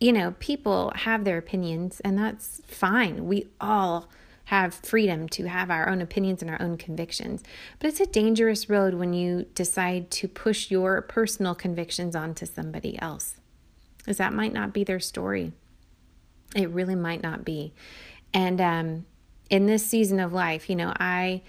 you 0.00 0.12
know, 0.12 0.34
people 0.40 0.90
have 0.96 1.22
their 1.22 1.38
opinions, 1.38 2.00
and 2.00 2.18
that's 2.18 2.62
fine. 2.66 3.26
We 3.26 3.46
all 3.60 4.08
have 4.50 4.74
freedom 4.74 5.28
to 5.28 5.44
have 5.44 5.70
our 5.70 5.88
own 5.88 6.02
opinions 6.02 6.42
and 6.42 6.50
our 6.50 6.60
own 6.60 6.76
convictions. 6.76 7.44
But 7.78 7.86
it's 7.86 8.00
a 8.00 8.06
dangerous 8.06 8.68
road 8.68 8.94
when 8.94 9.12
you 9.12 9.46
decide 9.54 10.10
to 10.10 10.26
push 10.26 10.72
your 10.72 11.02
personal 11.02 11.54
convictions 11.54 12.16
onto 12.16 12.46
somebody 12.46 13.00
else, 13.00 13.36
because 13.98 14.16
that 14.16 14.32
might 14.32 14.52
not 14.52 14.72
be 14.72 14.82
their 14.82 14.98
story. 14.98 15.52
It 16.56 16.68
really 16.70 16.96
might 16.96 17.22
not 17.22 17.44
be. 17.44 17.72
And 18.34 18.60
um, 18.60 19.06
in 19.50 19.66
this 19.66 19.86
season 19.86 20.18
of 20.18 20.32
life, 20.32 20.68
you 20.68 20.74
know, 20.74 20.92
I, 20.98 21.42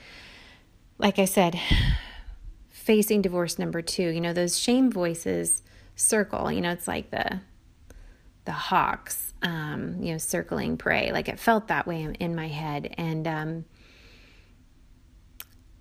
like 1.00 1.18
I 1.18 1.26
said, 1.26 1.60
facing 2.70 3.24
divorce 3.24 3.58
number 3.58 3.82
two, 3.82 4.10
you 4.10 4.22
know, 4.22 4.32
those 4.32 4.60
shame 4.60 4.92
voices 4.92 5.64
circle. 5.96 6.52
You 6.52 6.62
know, 6.62 6.72
it's 6.72 6.88
like 6.88 7.10
the 7.10 7.40
the 8.46 8.52
hawks 8.52 9.31
um, 9.42 9.98
you 10.02 10.12
know, 10.12 10.18
circling 10.18 10.78
prey. 10.78 11.12
Like 11.12 11.30
it 11.30 11.40
felt 11.40 11.68
that 11.68 11.88
way 11.88 12.14
in 12.20 12.36
my 12.36 12.48
head. 12.48 12.94
And 12.98 13.28
um, 13.28 13.66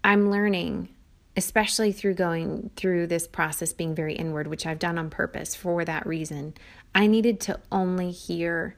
I'm 0.02 0.30
learning, 0.30 0.88
especially 1.36 1.92
through 1.92 2.14
going 2.14 2.70
through 2.76 3.06
this 3.06 3.26
process 3.26 3.72
being 3.72 3.94
very 3.94 4.14
inward, 4.14 4.46
which 4.46 4.66
I've 4.66 4.78
done 4.78 4.98
on 4.98 5.10
purpose 5.10 5.54
for 5.54 5.84
that 5.84 6.06
reason. 6.06 6.54
I 6.94 7.06
needed 7.06 7.40
to 7.40 7.60
only 7.70 8.10
hear 8.10 8.76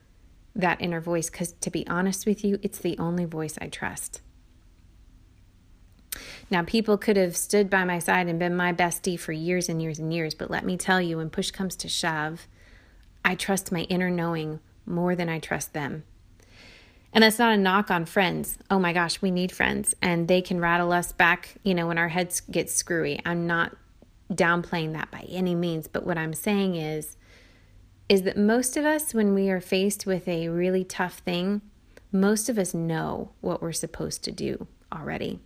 that 0.55 0.81
inner 0.81 1.01
voice 1.01 1.31
because, 1.31 1.53
to 1.53 1.71
be 1.71 1.87
honest 1.87 2.27
with 2.27 2.45
you, 2.45 2.59
it's 2.63 2.79
the 2.79 2.99
only 2.99 3.25
voice 3.25 3.57
I 3.61 3.69
trust. 3.69 4.21
Now, 6.51 6.63
people 6.63 6.99
could 6.99 7.17
have 7.17 7.37
stood 7.37 7.71
by 7.71 7.85
my 7.85 7.99
side 7.99 8.29
and 8.29 8.39
been 8.39 8.55
my 8.55 8.75
bestie 8.75 9.19
for 9.19 9.33
years 9.33 9.71
and 9.71 9.81
years 9.81 9.99
and 9.99 10.13
years, 10.13 10.35
but 10.35 10.51
let 10.51 10.67
me 10.67 10.77
tell 10.77 11.01
you, 11.01 11.17
when 11.17 11.31
push 11.31 11.51
comes 11.51 11.75
to 11.77 11.89
shove, 11.89 12.47
I 13.25 13.35
trust 13.35 13.73
my 13.73 13.83
inner 13.83 14.11
knowing 14.11 14.61
more 14.87 15.15
than 15.15 15.29
I 15.29 15.39
trust 15.39 15.73
them. 15.73 16.05
And 17.13 17.23
that's 17.23 17.39
not 17.39 17.53
a 17.53 17.59
knock 17.59 17.91
on 17.91 18.07
friends. 18.07 18.59
Oh 18.71 18.79
my 18.79 18.93
gosh, 18.93 19.21
we 19.21 19.31
need 19.31 19.53
friends 19.53 19.95
and 20.01 20.29
they 20.29 20.41
can 20.41 20.61
rattle 20.61 20.93
us 20.93 21.13
back, 21.13 21.57
you 21.63 21.75
know, 21.75 21.87
when 21.87 21.99
our 21.99 22.09
heads 22.09 22.41
get 22.41 22.71
screwy. 22.71 23.21
I'm 23.27 23.47
not 23.47 23.77
downplaying 24.33 24.95
that 24.95 25.11
by 25.11 25.27
any 25.29 25.55
means, 25.55 25.89
but 25.89 26.07
what 26.07 26.17
I'm 26.17 26.33
saying 26.35 26.77
is 26.77 27.17
is 28.09 28.23
that 28.23 28.37
most 28.37 28.77
of 28.77 28.85
us 28.85 29.15
when 29.15 29.33
we 29.33 29.49
are 29.49 29.61
faced 29.61 30.07
with 30.07 30.27
a 30.27 30.49
really 30.49 30.85
tough 30.85 31.19
thing, 31.19 31.63
most 32.11 32.49
of 32.49 32.59
us 32.59 32.75
know 32.75 33.33
what 33.41 33.63
we're 33.63 33.73
supposed 33.73 34.23
to 34.25 34.33
do 34.33 34.67
already. 34.93 35.41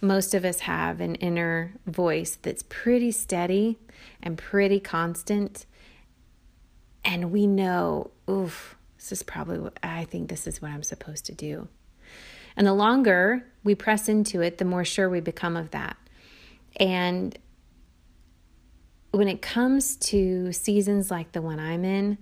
Most 0.00 0.34
of 0.34 0.44
us 0.44 0.60
have 0.60 1.00
an 1.00 1.16
inner 1.16 1.74
voice 1.86 2.38
that's 2.40 2.64
pretty 2.68 3.10
steady 3.10 3.78
and 4.22 4.38
pretty 4.38 4.80
constant 4.80 5.66
and 7.04 7.32
we 7.32 7.46
know, 7.46 8.10
oof, 8.28 8.76
this 8.96 9.12
is 9.12 9.22
probably 9.22 9.58
what 9.58 9.78
I 9.82 10.04
think 10.04 10.28
this 10.28 10.46
is 10.46 10.60
what 10.60 10.70
I'm 10.70 10.82
supposed 10.82 11.26
to 11.26 11.34
do. 11.34 11.68
And 12.56 12.66
the 12.66 12.74
longer 12.74 13.46
we 13.64 13.74
press 13.74 14.08
into 14.08 14.40
it, 14.42 14.58
the 14.58 14.64
more 14.64 14.84
sure 14.84 15.08
we 15.08 15.20
become 15.20 15.56
of 15.56 15.70
that. 15.70 15.96
And 16.76 17.36
when 19.12 19.28
it 19.28 19.42
comes 19.42 19.96
to 19.96 20.52
seasons 20.52 21.10
like 21.10 21.32
the 21.32 21.42
one 21.42 21.58
I'm 21.58 21.84
in, 21.84 22.18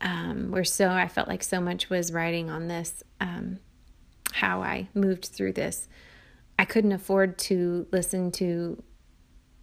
um, 0.00 0.50
where 0.50 0.64
so 0.64 0.90
I 0.90 1.08
felt 1.08 1.28
like 1.28 1.42
so 1.42 1.60
much 1.60 1.90
was 1.90 2.12
writing 2.12 2.50
on 2.50 2.68
this, 2.68 3.02
um, 3.20 3.58
how 4.32 4.62
I 4.62 4.88
moved 4.94 5.26
through 5.26 5.54
this, 5.54 5.88
I 6.58 6.64
couldn't 6.64 6.92
afford 6.92 7.38
to 7.38 7.86
listen 7.90 8.30
to 8.32 8.82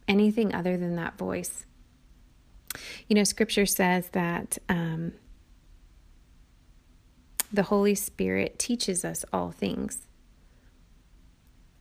anything 0.07 0.53
other 0.53 0.77
than 0.77 0.95
that 0.95 1.17
voice. 1.17 1.65
You 3.07 3.15
know, 3.15 3.23
scripture 3.23 3.65
says 3.65 4.09
that 4.09 4.57
um, 4.69 5.13
the 7.51 7.63
Holy 7.63 7.95
Spirit 7.95 8.59
teaches 8.59 9.05
us 9.05 9.25
all 9.31 9.51
things. 9.51 10.07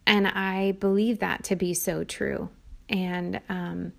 And 0.06 0.28
I 0.28 0.72
believe 0.72 1.18
that 1.20 1.44
to 1.44 1.56
be 1.56 1.74
so 1.74 2.04
true. 2.04 2.50
And 2.88 3.40
um, 3.48 3.92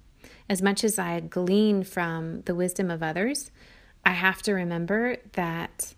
as 0.49 0.61
much 0.61 0.83
as 0.83 0.99
I 0.99 1.19
glean 1.19 1.83
from 1.83 2.41
the 2.41 2.55
wisdom 2.55 2.91
of 2.91 3.01
others, 3.01 3.51
I 4.05 4.11
have 4.11 4.41
to 4.43 4.53
remember 4.53 5.17
that 5.33 5.95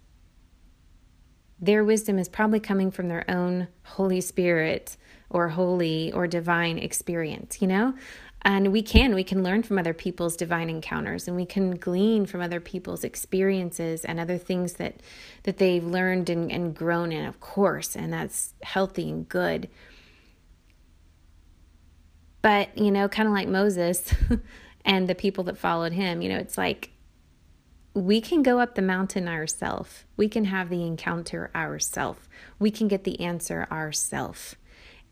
their 1.60 1.84
wisdom 1.84 2.20
is 2.20 2.30
probably 2.30 2.60
coming 2.60 2.92
from 2.92 3.10
their 3.10 3.30
own 3.30 3.68
Holy 3.84 4.22
Spirit 4.22 4.96
or 5.30 5.50
holy 5.50 6.12
or 6.14 6.28
divine 6.28 6.78
experience, 6.78 7.62
you 7.62 7.68
know? 7.68 7.94
And 8.43 8.71
we 8.71 8.82
can, 8.82 9.13
we 9.13 9.23
can 9.23 9.43
learn 9.43 9.63
from 9.63 9.78
other 9.78 9.93
people's 9.93 10.38
divine 10.38 10.69
encounters 10.69 11.28
and 11.28 11.36
we 11.36 11.45
can 11.45 11.71
glean 11.71 12.26
from 12.26 12.41
other 12.41 12.60
people's 12.62 13.04
experiences 13.04 14.06
and 14.06 14.19
other 14.19 14.38
things 14.38 14.73
that 14.73 15.02
that 15.43 15.58
they've 15.58 15.84
learned 15.84 16.30
and, 16.30 16.52
and 16.52 16.76
grown 16.76 17.12
in, 17.12 17.26
of 17.26 17.39
course, 17.39 17.95
and 17.95 18.13
that's 18.13 18.54
healthy 18.63 19.10
and 19.10 19.28
good. 19.28 19.67
But, 22.41 22.78
you 22.78 22.91
know, 22.91 23.10
kind 23.10 23.28
of 23.28 23.34
like 23.34 23.47
Moses 23.47 24.13
and 24.86 25.08
the 25.08 25.15
people 25.15 25.43
that 25.45 25.58
followed 25.58 25.91
him, 25.91 26.21
you 26.21 26.30
know, 26.30 26.38
it's 26.38 26.58
like 26.58 26.91
we 27.93 28.21
can 28.21 28.43
go 28.43 28.60
up 28.60 28.76
the 28.76 28.82
mountain 28.82 29.28
ourselves. 29.28 30.06
We 30.15 30.30
can 30.30 30.45
have 30.45 30.69
the 30.69 30.86
encounter 30.86 31.50
ourselves. 31.56 32.21
We 32.60 32.69
can 32.69 32.88
get 32.88 33.04
the 33.04 33.19
answer 33.19 33.67
ourselves. 33.71 34.56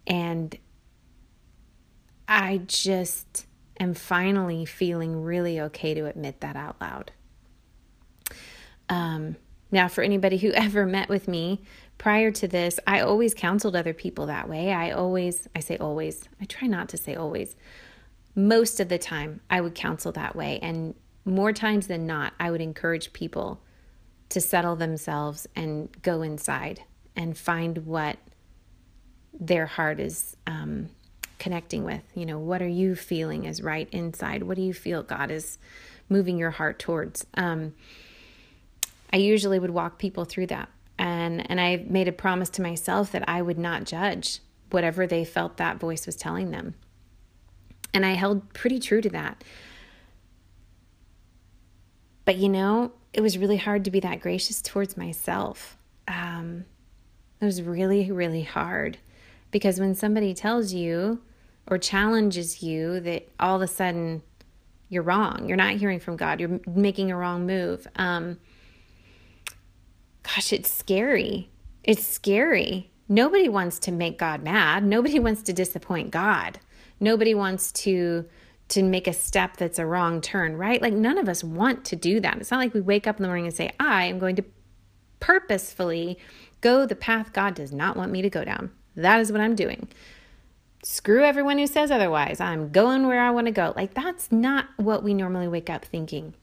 And 0.05 0.55
I 2.27 2.61
just 2.65 3.45
am 3.79 3.93
finally 3.93 4.65
feeling 4.65 5.21
really 5.21 5.59
okay 5.59 5.93
to 5.93 6.05
admit 6.05 6.41
that 6.41 6.55
out 6.55 6.79
loud. 6.81 7.11
Um, 8.89 9.35
now, 9.71 9.88
for 9.88 10.03
anybody 10.03 10.38
who 10.38 10.51
ever 10.53 10.85
met 10.85 11.09
with 11.09 11.27
me 11.27 11.61
prior 11.97 12.31
to 12.31 12.47
this, 12.47 12.79
I 12.88 13.01
always 13.01 13.33
counseled 13.33 13.75
other 13.75 13.93
people 13.93 14.25
that 14.27 14.49
way. 14.49 14.71
I 14.71 14.91
always, 14.91 15.47
I 15.55 15.59
say 15.59 15.77
always, 15.77 16.27
I 16.41 16.45
try 16.45 16.67
not 16.67 16.89
to 16.89 16.97
say 16.97 17.15
always. 17.15 17.55
Most 18.35 18.79
of 18.79 18.89
the 18.89 18.97
time, 18.97 19.41
I 19.49 19.61
would 19.61 19.75
counsel 19.75 20.11
that 20.13 20.35
way. 20.35 20.59
And 20.61 20.93
more 21.23 21.53
times 21.53 21.88
than 21.88 22.05
not, 22.05 22.33
I 22.39 22.51
would 22.51 22.61
encourage 22.61 23.13
people 23.13 23.61
to 24.29 24.41
settle 24.41 24.75
themselves 24.75 25.47
and 25.55 25.89
go 26.01 26.21
inside 26.21 26.81
and 27.15 27.38
find 27.38 27.85
what 27.85 28.17
their 29.33 29.65
heart 29.65 29.99
is 29.99 30.35
um, 30.47 30.89
connecting 31.39 31.84
with. 31.84 32.04
You 32.13 32.26
know, 32.26 32.39
what 32.39 32.62
are 32.62 32.67
you 32.67 32.95
feeling 32.95 33.45
is 33.45 33.62
right 33.62 33.89
inside? 33.91 34.43
What 34.43 34.56
do 34.56 34.62
you 34.62 34.74
feel 34.74 35.04
God 35.04 35.32
is 35.32 35.58
moving 36.10 36.38
your 36.38 36.52
heart 36.52 36.80
towards? 36.80 37.26
Um, 37.36 37.74
I 39.12 39.17
usually 39.17 39.60
would 39.60 39.71
walk 39.71 39.98
people 39.98 40.26
through 40.26 40.48
that. 40.48 40.69
And, 40.98 41.50
and 41.50 41.60
I 41.60 41.86
made 41.88 42.08
a 42.08 42.13
promise 42.13 42.50
to 42.52 42.62
myself 42.62 43.12
that 43.12 43.28
I 43.28 43.41
would 43.41 43.58
not 43.58 43.84
judge 43.84 44.39
whatever 44.71 45.06
they 45.06 45.26
felt 45.26 45.58
that 45.58 45.78
voice 45.78 46.06
was 46.06 46.15
telling 46.15 46.52
them. 46.52 46.76
And 47.93 48.06
I 48.06 48.13
held 48.13 48.54
pretty 48.54 48.80
true 48.80 49.02
to 49.02 49.10
that. 49.10 49.43
But 52.26 52.38
you 52.38 52.50
know, 52.50 52.91
it 53.13 53.21
was 53.21 53.38
really 53.38 53.58
hard 53.58 53.86
to 53.86 53.91
be 53.91 54.00
that 54.02 54.19
gracious 54.19 54.62
towards 54.62 54.98
myself. 54.98 55.78
Um, 56.08 56.65
it 57.39 57.45
was 57.45 57.62
really, 57.62 58.12
really 58.12 58.43
hard 58.43 58.98
because 59.56 59.80
when 59.80 59.96
somebody 59.96 60.34
tells 60.34 60.74
you 60.74 61.22
or 61.65 61.78
challenges 61.78 62.62
you 62.62 63.00
that 63.00 63.26
all 63.39 63.56
of 63.56 63.62
a 63.62 63.68
sudden 63.68 64.22
you're 64.89 65.02
wrong, 65.02 65.46
you're 65.48 65.56
not 65.56 65.76
hearing 65.76 65.98
from 65.98 66.18
God, 66.18 66.41
you're 66.41 66.60
making 66.68 67.10
a 67.10 67.15
wrong 67.15 67.48
move. 67.48 67.88
Um, 67.96 68.38
gosh, 70.24 70.52
it's 70.52 70.70
scary. 70.70 71.50
It's 71.86 72.06
scary. 72.06 72.91
Nobody 73.08 73.48
wants 73.48 73.80
to 73.80 73.94
make 73.94 74.18
God 74.20 74.44
mad. 74.44 74.84
Nobody 74.84 75.20
wants 75.20 75.41
to 75.44 75.54
disappoint 75.54 76.12
God. 76.12 76.60
Nobody 77.00 77.34
wants 77.34 77.72
to 77.84 78.26
to 78.68 78.84
make 78.84 79.08
a 79.08 79.13
step 79.13 79.56
that's 79.56 79.80
a 79.80 79.86
wrong 79.86 80.20
turn, 80.20 80.58
right? 80.58 80.82
Like 80.82 80.94
none 80.94 81.18
of 81.18 81.30
us 81.30 81.46
want 81.46 81.86
to 81.86 81.96
do 81.96 82.20
that. 82.20 82.36
It's 82.39 82.52
not 82.52 82.58
like 82.58 82.74
we 82.74 82.82
wake 82.82 83.08
up 83.08 83.15
in 83.15 83.22
the 83.22 83.30
morning 83.30 83.46
and 83.46 83.56
say, 83.56 83.72
I 83.80 84.08
am 84.08 84.20
going 84.20 84.36
to 84.36 84.44
purposefully 85.22 86.18
go 86.60 86.86
the 86.86 86.94
path 86.94 87.32
God 87.32 87.56
does 87.56 87.72
not 87.72 87.96
want 87.96 88.12
me 88.12 88.22
to 88.22 88.30
go 88.30 88.44
down. 88.44 88.72
That 88.95 89.19
is 89.19 89.31
what 89.31 89.41
I'm 89.41 89.55
doing. 89.55 89.88
Screw 90.84 91.23
everyone 91.23 91.58
who 91.58 91.67
says 91.67 91.91
otherwise. 91.91 92.39
I'm 92.39 92.69
going 92.69 93.08
where 93.08 93.21
I 93.21 93.31
want 93.31 93.47
to 93.47 93.51
go. 93.51 93.73
Like 93.75 93.93
that's 93.93 94.31
not 94.31 94.67
what 94.77 95.03
we 95.03 95.13
normally 95.13 95.47
wake 95.47 95.69
up 95.69 95.84
thinking. 95.84 96.34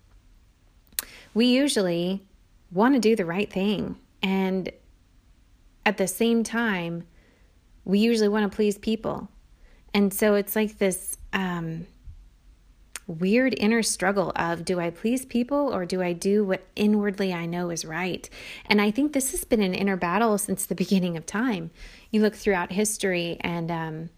We 1.34 1.46
usually 1.46 2.22
want 2.70 2.94
to 2.94 3.00
do 3.00 3.16
the 3.16 3.24
right 3.24 3.50
thing. 3.50 3.96
And 4.22 4.70
at 5.84 5.96
the 5.96 6.08
same 6.08 6.44
time, 6.44 7.04
we 7.84 7.98
usually 7.98 8.28
want 8.28 8.50
to 8.50 8.54
please 8.54 8.78
people. 8.78 9.28
And 9.94 10.12
so 10.12 10.34
it's 10.34 10.56
like 10.56 10.78
this 10.78 11.16
um, 11.32 11.86
weird 13.12 13.54
inner 13.58 13.82
struggle 13.82 14.32
of 14.36 14.64
do 14.64 14.80
I 14.80 14.90
please 14.90 15.24
people 15.24 15.72
or 15.74 15.86
do 15.86 16.02
I 16.02 16.12
do 16.12 16.44
what 16.44 16.66
inwardly 16.76 17.32
I 17.32 17.46
know 17.46 17.70
is 17.70 17.84
right? 17.84 18.28
And 18.66 18.80
I 18.80 18.90
think 18.90 19.12
this 19.12 19.30
has 19.32 19.44
been 19.44 19.62
an 19.62 19.74
inner 19.74 19.96
battle 19.96 20.38
since 20.38 20.66
the 20.66 20.74
beginning 20.82 21.16
of 21.16 21.26
time. 21.26 21.70
You 22.10 22.20
look 22.20 22.34
throughout 22.34 22.72
history, 22.72 23.38
and 23.40 23.70
um, 23.70 24.10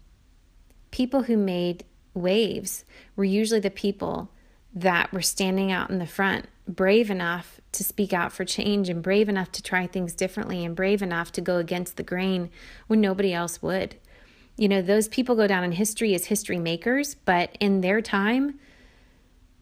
people 0.91 1.23
who 1.23 1.37
made 1.37 1.85
waves 2.13 2.85
were 3.15 3.23
usually 3.25 3.59
the 3.59 3.69
people 3.69 4.31
that 4.73 5.11
were 5.13 5.21
standing 5.21 5.71
out 5.71 5.89
in 5.89 5.99
the 5.99 6.05
front, 6.05 6.47
brave 6.67 7.09
enough 7.09 7.61
to 7.71 7.83
speak 7.83 8.13
out 8.13 8.31
for 8.31 8.43
change 8.43 8.89
and 8.89 9.01
brave 9.01 9.29
enough 9.29 9.51
to 9.53 9.63
try 9.63 9.87
things 9.87 10.13
differently 10.13 10.65
and 10.65 10.75
brave 10.75 11.01
enough 11.01 11.31
to 11.31 11.41
go 11.41 11.57
against 11.57 11.97
the 11.97 12.03
grain 12.03 12.49
when 12.87 12.99
nobody 12.99 13.33
else 13.33 13.61
would. 13.61 13.95
You 14.57 14.69
know, 14.69 14.81
those 14.81 15.07
people 15.07 15.35
go 15.35 15.47
down 15.47 15.63
in 15.63 15.73
history 15.73 16.13
as 16.13 16.25
history 16.25 16.59
makers, 16.59 17.15
but 17.15 17.57
in 17.59 17.81
their 17.81 18.01
time, 18.01 18.59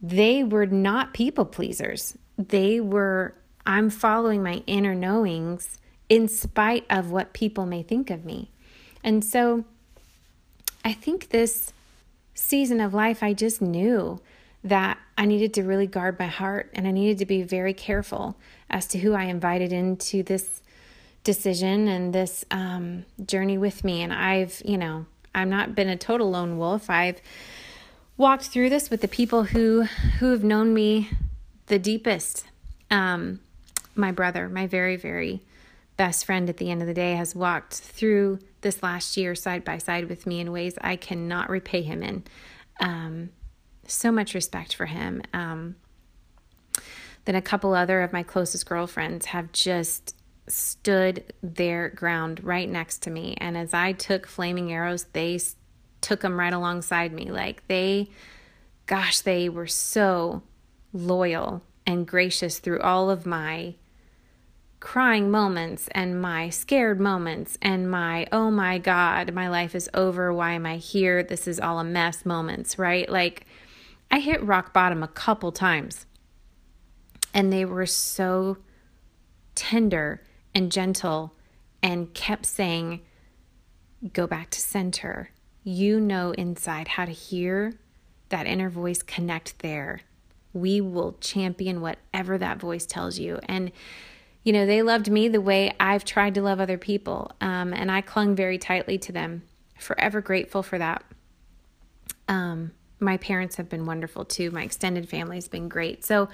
they 0.04 0.44
were 0.44 0.66
not 0.66 1.14
people 1.14 1.46
pleasers. 1.46 2.18
They 2.38 2.82
were, 2.82 3.34
I'm 3.66 3.90
following 3.90 4.44
my 4.44 4.62
inner 4.68 4.94
knowings 4.94 5.80
in 6.10 6.28
spite 6.28 6.86
of 6.90 7.10
what 7.10 7.32
people 7.32 7.66
may 7.66 7.82
think 7.82 8.10
of 8.10 8.26
me. 8.26 8.52
And 9.02 9.24
so 9.24 9.64
I 10.84 10.92
think 10.92 11.30
this 11.30 11.72
season 12.36 12.82
of 12.82 12.94
life, 12.94 13.24
I 13.24 13.32
just 13.34 13.62
knew 13.62 14.20
that 14.62 14.98
I 15.18 15.26
needed 15.26 15.54
to 15.56 15.64
really 15.64 15.88
guard 15.88 16.20
my 16.20 16.28
heart 16.28 16.70
and 16.74 16.86
I 16.86 16.92
needed 16.92 17.18
to 17.20 17.26
be 17.26 17.42
very 17.42 17.74
careful 17.74 18.36
as 18.70 18.88
to 18.88 19.00
who 19.00 19.14
I 19.14 19.24
invited 19.24 19.72
into 19.72 20.22
this 20.22 20.62
decision 21.24 21.88
and 21.88 22.14
this 22.14 22.44
um, 22.52 23.06
journey 23.26 23.58
with 23.58 23.86
me. 23.86 24.02
And 24.02 24.12
I've, 24.12 24.62
you 24.66 24.78
know, 24.78 25.06
I've 25.34 25.48
not 25.48 25.76
been 25.76 25.88
a 25.88 25.98
total 25.98 26.32
lone 26.32 26.58
wolf. 26.58 26.90
I've 26.90 27.22
walked 28.18 28.46
through 28.46 28.70
this 28.70 28.90
with 28.90 29.02
the 29.02 29.08
people 29.08 29.44
who 29.46 29.84
who 30.20 30.32
have 30.32 30.44
known 30.44 30.74
me 30.74 31.10
the 31.68 31.80
deepest. 31.80 32.46
Um, 32.92 33.40
my 33.96 34.12
brother, 34.12 34.50
my 34.50 34.68
very 34.68 34.96
very 34.96 35.42
best 35.98 36.26
friend 36.26 36.50
at 36.50 36.58
the 36.58 36.72
end 36.72 36.82
of 36.82 36.88
the 36.88 36.94
day, 36.94 37.14
has 37.14 37.36
walked 37.36 37.74
through 37.74 38.40
this 38.62 38.82
last 38.82 39.16
year 39.18 39.36
side 39.36 39.64
by 39.64 39.78
side 39.78 40.10
with 40.10 40.26
me 40.26 40.40
in 40.40 40.52
ways 40.52 40.76
I 40.82 40.96
cannot 40.96 41.50
repay 41.50 41.82
him 41.82 42.02
in. 42.02 42.24
Um, 42.80 43.30
so 43.88 44.12
much 44.12 44.34
respect 44.34 44.76
for 44.76 44.86
him. 44.86 45.22
Um, 45.34 45.76
then 47.26 47.36
a 47.36 47.42
couple 47.42 47.74
other 47.74 48.02
of 48.02 48.12
my 48.12 48.24
closest 48.24 48.66
girlfriends 48.66 49.28
have 49.28 49.52
just 49.52 50.16
stood 50.48 51.24
their 51.42 51.90
ground 51.90 52.44
right 52.44 52.70
next 52.70 53.02
to 53.04 53.10
me. 53.10 53.36
And 53.40 53.58
as 53.58 53.74
I 53.74 53.94
took 53.94 54.28
flaming 54.28 54.74
arrows, 54.74 55.06
they 55.14 55.40
took 56.04 56.22
them 56.22 56.40
right 56.40 56.54
alongside 56.54 57.12
me. 57.12 57.32
Like 57.32 57.68
they, 57.68 58.10
gosh, 58.86 59.22
they 59.22 59.50
were 59.50 59.68
so 59.68 60.44
loyal 60.92 61.64
and 61.88 62.06
gracious 62.06 62.60
through 62.60 62.82
all 62.82 63.10
of 63.10 63.26
my 63.26 63.76
crying 64.80 65.32
moments 65.32 65.88
and 65.92 66.22
my 66.22 66.50
scared 66.50 67.00
moments 67.00 67.58
and 67.62 67.90
my, 67.90 68.28
oh 68.34 68.52
my 68.52 68.78
God, 68.78 69.34
my 69.34 69.48
life 69.48 69.74
is 69.74 69.90
over. 69.94 70.34
Why 70.34 70.52
am 70.52 70.66
I 70.66 70.76
here? 70.76 71.24
This 71.24 71.48
is 71.48 71.60
all 71.60 71.80
a 71.80 71.86
mess 71.86 72.26
moments, 72.26 72.78
right? 72.78 73.10
Like 73.10 73.46
I 74.12 74.20
hit 74.20 74.44
rock 74.44 74.74
bottom 74.74 75.02
a 75.02 75.08
couple 75.08 75.54
times 75.54 76.06
and 77.34 77.52
they 77.52 77.64
were 77.64 77.86
so 77.86 78.58
tender 79.56 80.22
and 80.54 80.72
gentle 80.72 81.34
and 81.82 82.14
kept 82.14 82.46
saying, 82.46 83.02
go 84.12 84.28
back 84.28 84.50
to 84.50 84.60
center 84.60 85.30
you 85.64 86.00
know 86.00 86.32
inside 86.32 86.90
how 86.90 87.06
to 87.06 87.12
hear 87.12 87.74
that 88.30 88.48
inner 88.48 88.70
voice 88.70 89.02
connect 89.02 89.60
there. 89.60 90.02
We 90.54 90.82
will 90.82 91.14
champion 91.20 91.82
whatever 91.82 92.38
that 92.38 92.60
voice 92.60 92.86
tells 92.86 93.20
you. 93.20 93.40
And, 93.46 93.72
you 94.44 94.54
know, 94.54 94.66
they 94.66 94.82
loved 94.82 95.10
me 95.10 95.28
the 95.28 95.42
way 95.42 95.74
I've 95.80 96.06
tried 96.06 96.36
to 96.36 96.42
love 96.42 96.60
other 96.60 96.78
people. 96.78 97.32
Um, 97.42 97.74
and 97.74 97.92
I 97.92 98.02
clung 98.02 98.36
very 98.36 98.58
tightly 98.58 98.98
to 99.00 99.12
them. 99.12 99.44
Forever 99.80 100.22
grateful 100.22 100.64
for 100.64 100.78
that. 100.78 101.04
Um, 102.28 102.72
my 103.00 103.18
parents 103.18 103.58
have 103.58 103.70
been 103.70 103.86
wonderful 103.86 104.26
too. 104.26 104.50
My 104.52 104.64
extended 104.64 105.10
family 105.10 105.38
has 105.38 105.48
been 105.48 105.68
great. 105.68 106.06
So, 106.06 106.30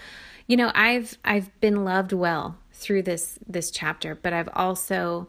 you 0.48 0.56
know, 0.56 0.72
I've 0.76 1.18
I've 1.26 1.58
been 1.60 1.84
loved 1.84 2.14
well 2.14 2.58
through 2.72 3.04
this 3.04 3.40
this 3.48 3.72
chapter, 3.72 4.16
but 4.16 4.34
I've 4.34 4.50
also 4.54 5.28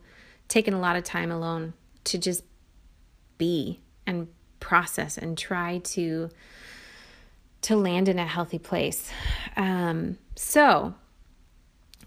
taken 0.48 0.74
a 0.74 0.80
lot 0.80 0.96
of 0.96 1.04
time 1.04 1.30
alone 1.30 1.72
to 2.04 2.18
just 2.18 2.44
be 3.38 3.80
and 4.10 4.28
process 4.60 5.16
and 5.16 5.38
try 5.38 5.78
to 5.78 6.30
to 7.62 7.76
land 7.76 8.08
in 8.08 8.18
a 8.18 8.26
healthy 8.26 8.58
place. 8.58 9.10
Um, 9.54 10.16
so, 10.34 10.94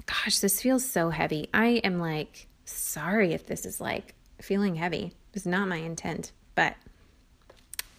gosh, 0.08 0.40
this 0.40 0.62
feels 0.62 0.84
so 0.84 1.10
heavy. 1.10 1.48
I 1.54 1.82
am 1.84 2.00
like 2.00 2.48
sorry 2.66 3.34
if 3.34 3.46
this 3.46 3.66
is 3.66 3.80
like 3.80 4.16
feeling 4.42 4.76
heavy. 4.76 5.14
It's 5.34 5.46
not 5.46 5.68
my 5.68 5.78
intent, 5.78 6.32
but 6.56 6.76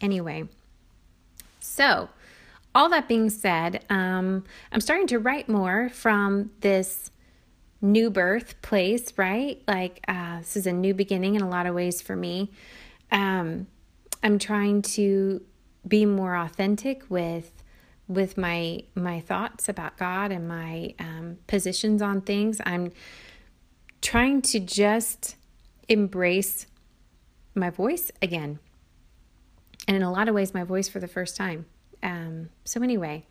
anyway. 0.00 0.48
So, 1.60 2.08
all 2.74 2.88
that 2.90 3.06
being 3.06 3.30
said, 3.30 3.84
um, 3.88 4.44
I'm 4.72 4.80
starting 4.80 5.06
to 5.08 5.18
write 5.18 5.48
more 5.48 5.88
from 5.90 6.50
this 6.60 7.12
new 7.80 8.10
birth 8.10 8.60
place, 8.62 9.12
right? 9.16 9.62
Like, 9.68 10.00
uh, 10.08 10.38
this 10.38 10.56
is 10.56 10.66
a 10.66 10.72
new 10.72 10.92
beginning 10.92 11.36
in 11.36 11.42
a 11.42 11.48
lot 11.48 11.66
of 11.66 11.74
ways 11.74 12.02
for 12.02 12.16
me. 12.16 12.50
Um, 13.12 13.68
I'm 14.24 14.38
trying 14.38 14.80
to 14.82 15.42
be 15.86 16.06
more 16.06 16.34
authentic 16.34 17.04
with 17.10 17.52
with 18.08 18.36
my 18.36 18.82
my 18.94 19.20
thoughts 19.20 19.68
about 19.68 19.98
God 19.98 20.32
and 20.32 20.48
my 20.48 20.94
um, 20.98 21.38
positions 21.46 22.00
on 22.00 22.22
things. 22.22 22.60
I'm 22.64 22.90
trying 24.00 24.42
to 24.42 24.60
just 24.60 25.36
embrace 25.88 26.66
my 27.54 27.68
voice 27.68 28.10
again, 28.22 28.58
and 29.86 29.96
in 29.96 30.02
a 30.02 30.10
lot 30.10 30.28
of 30.28 30.34
ways, 30.34 30.54
my 30.54 30.64
voice 30.64 30.88
for 30.88 31.00
the 31.00 31.08
first 31.08 31.36
time. 31.36 31.66
Um, 32.02 32.48
so 32.64 32.82
anyway, 32.82 33.26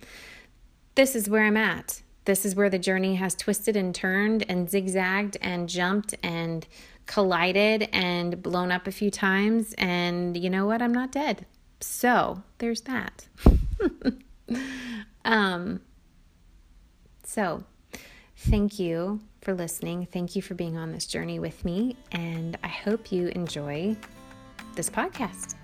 this 0.96 1.16
is 1.16 1.28
where 1.28 1.44
I'm 1.44 1.58
at. 1.58 2.04
This 2.26 2.46
is 2.46 2.56
where 2.56 2.70
the 2.70 2.80
journey 2.80 3.16
has 3.16 3.36
twisted 3.36 3.76
and 3.76 3.94
turned 3.94 4.46
and 4.48 4.70
zigzagged 4.70 5.38
and 5.42 5.68
jumped 5.68 6.16
and 6.24 6.66
collided 7.06 7.90
and 7.92 8.42
blown 8.42 8.72
up 8.72 8.88
a 8.88 8.92
few 8.92 9.12
times. 9.12 9.74
And 9.78 10.38
you 10.38 10.50
know 10.50 10.66
what? 10.66 10.82
I'm 10.82 10.94
not 10.94 11.12
dead. 11.12 11.46
So 11.80 12.44
there's 12.60 12.82
that. 12.82 13.28
um, 15.26 15.82
so 17.24 17.64
thank 18.38 18.80
you 18.80 19.20
for 19.42 19.54
listening. 19.54 20.08
Thank 20.12 20.36
you 20.36 20.42
for 20.42 20.54
being 20.54 20.78
on 20.78 20.92
this 20.92 21.06
journey 21.06 21.40
with 21.40 21.66
me. 21.66 21.98
And 22.12 22.58
I 22.64 22.68
hope 22.68 23.12
you 23.12 23.28
enjoy 23.30 23.98
this 24.76 24.90
podcast. 24.90 25.56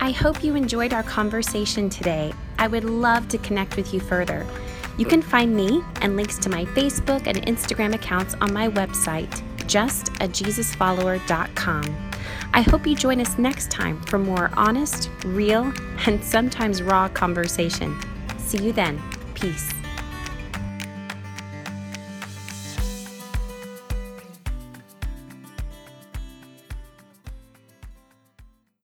I 0.00 0.10
hope 0.10 0.44
you 0.44 0.54
enjoyed 0.54 0.92
our 0.92 1.02
conversation 1.02 1.88
today. 1.88 2.32
I 2.58 2.68
would 2.68 2.84
love 2.84 3.26
to 3.28 3.38
connect 3.38 3.76
with 3.76 3.94
you 3.94 4.00
further. 4.00 4.46
You 4.96 5.06
can 5.06 5.22
find 5.22 5.54
me 5.54 5.82
and 6.00 6.16
links 6.16 6.38
to 6.38 6.48
my 6.48 6.64
Facebook 6.66 7.26
and 7.26 7.44
Instagram 7.46 7.94
accounts 7.94 8.34
on 8.40 8.52
my 8.52 8.68
website, 8.68 9.30
justajesusfollower.com. 9.66 12.10
I 12.52 12.62
hope 12.62 12.86
you 12.86 12.94
join 12.94 13.20
us 13.20 13.36
next 13.36 13.70
time 13.70 14.00
for 14.02 14.18
more 14.18 14.50
honest, 14.54 15.10
real, 15.24 15.72
and 16.06 16.22
sometimes 16.22 16.82
raw 16.82 17.08
conversation. 17.08 17.98
See 18.38 18.62
you 18.62 18.72
then. 18.72 19.02
Peace. 19.34 19.68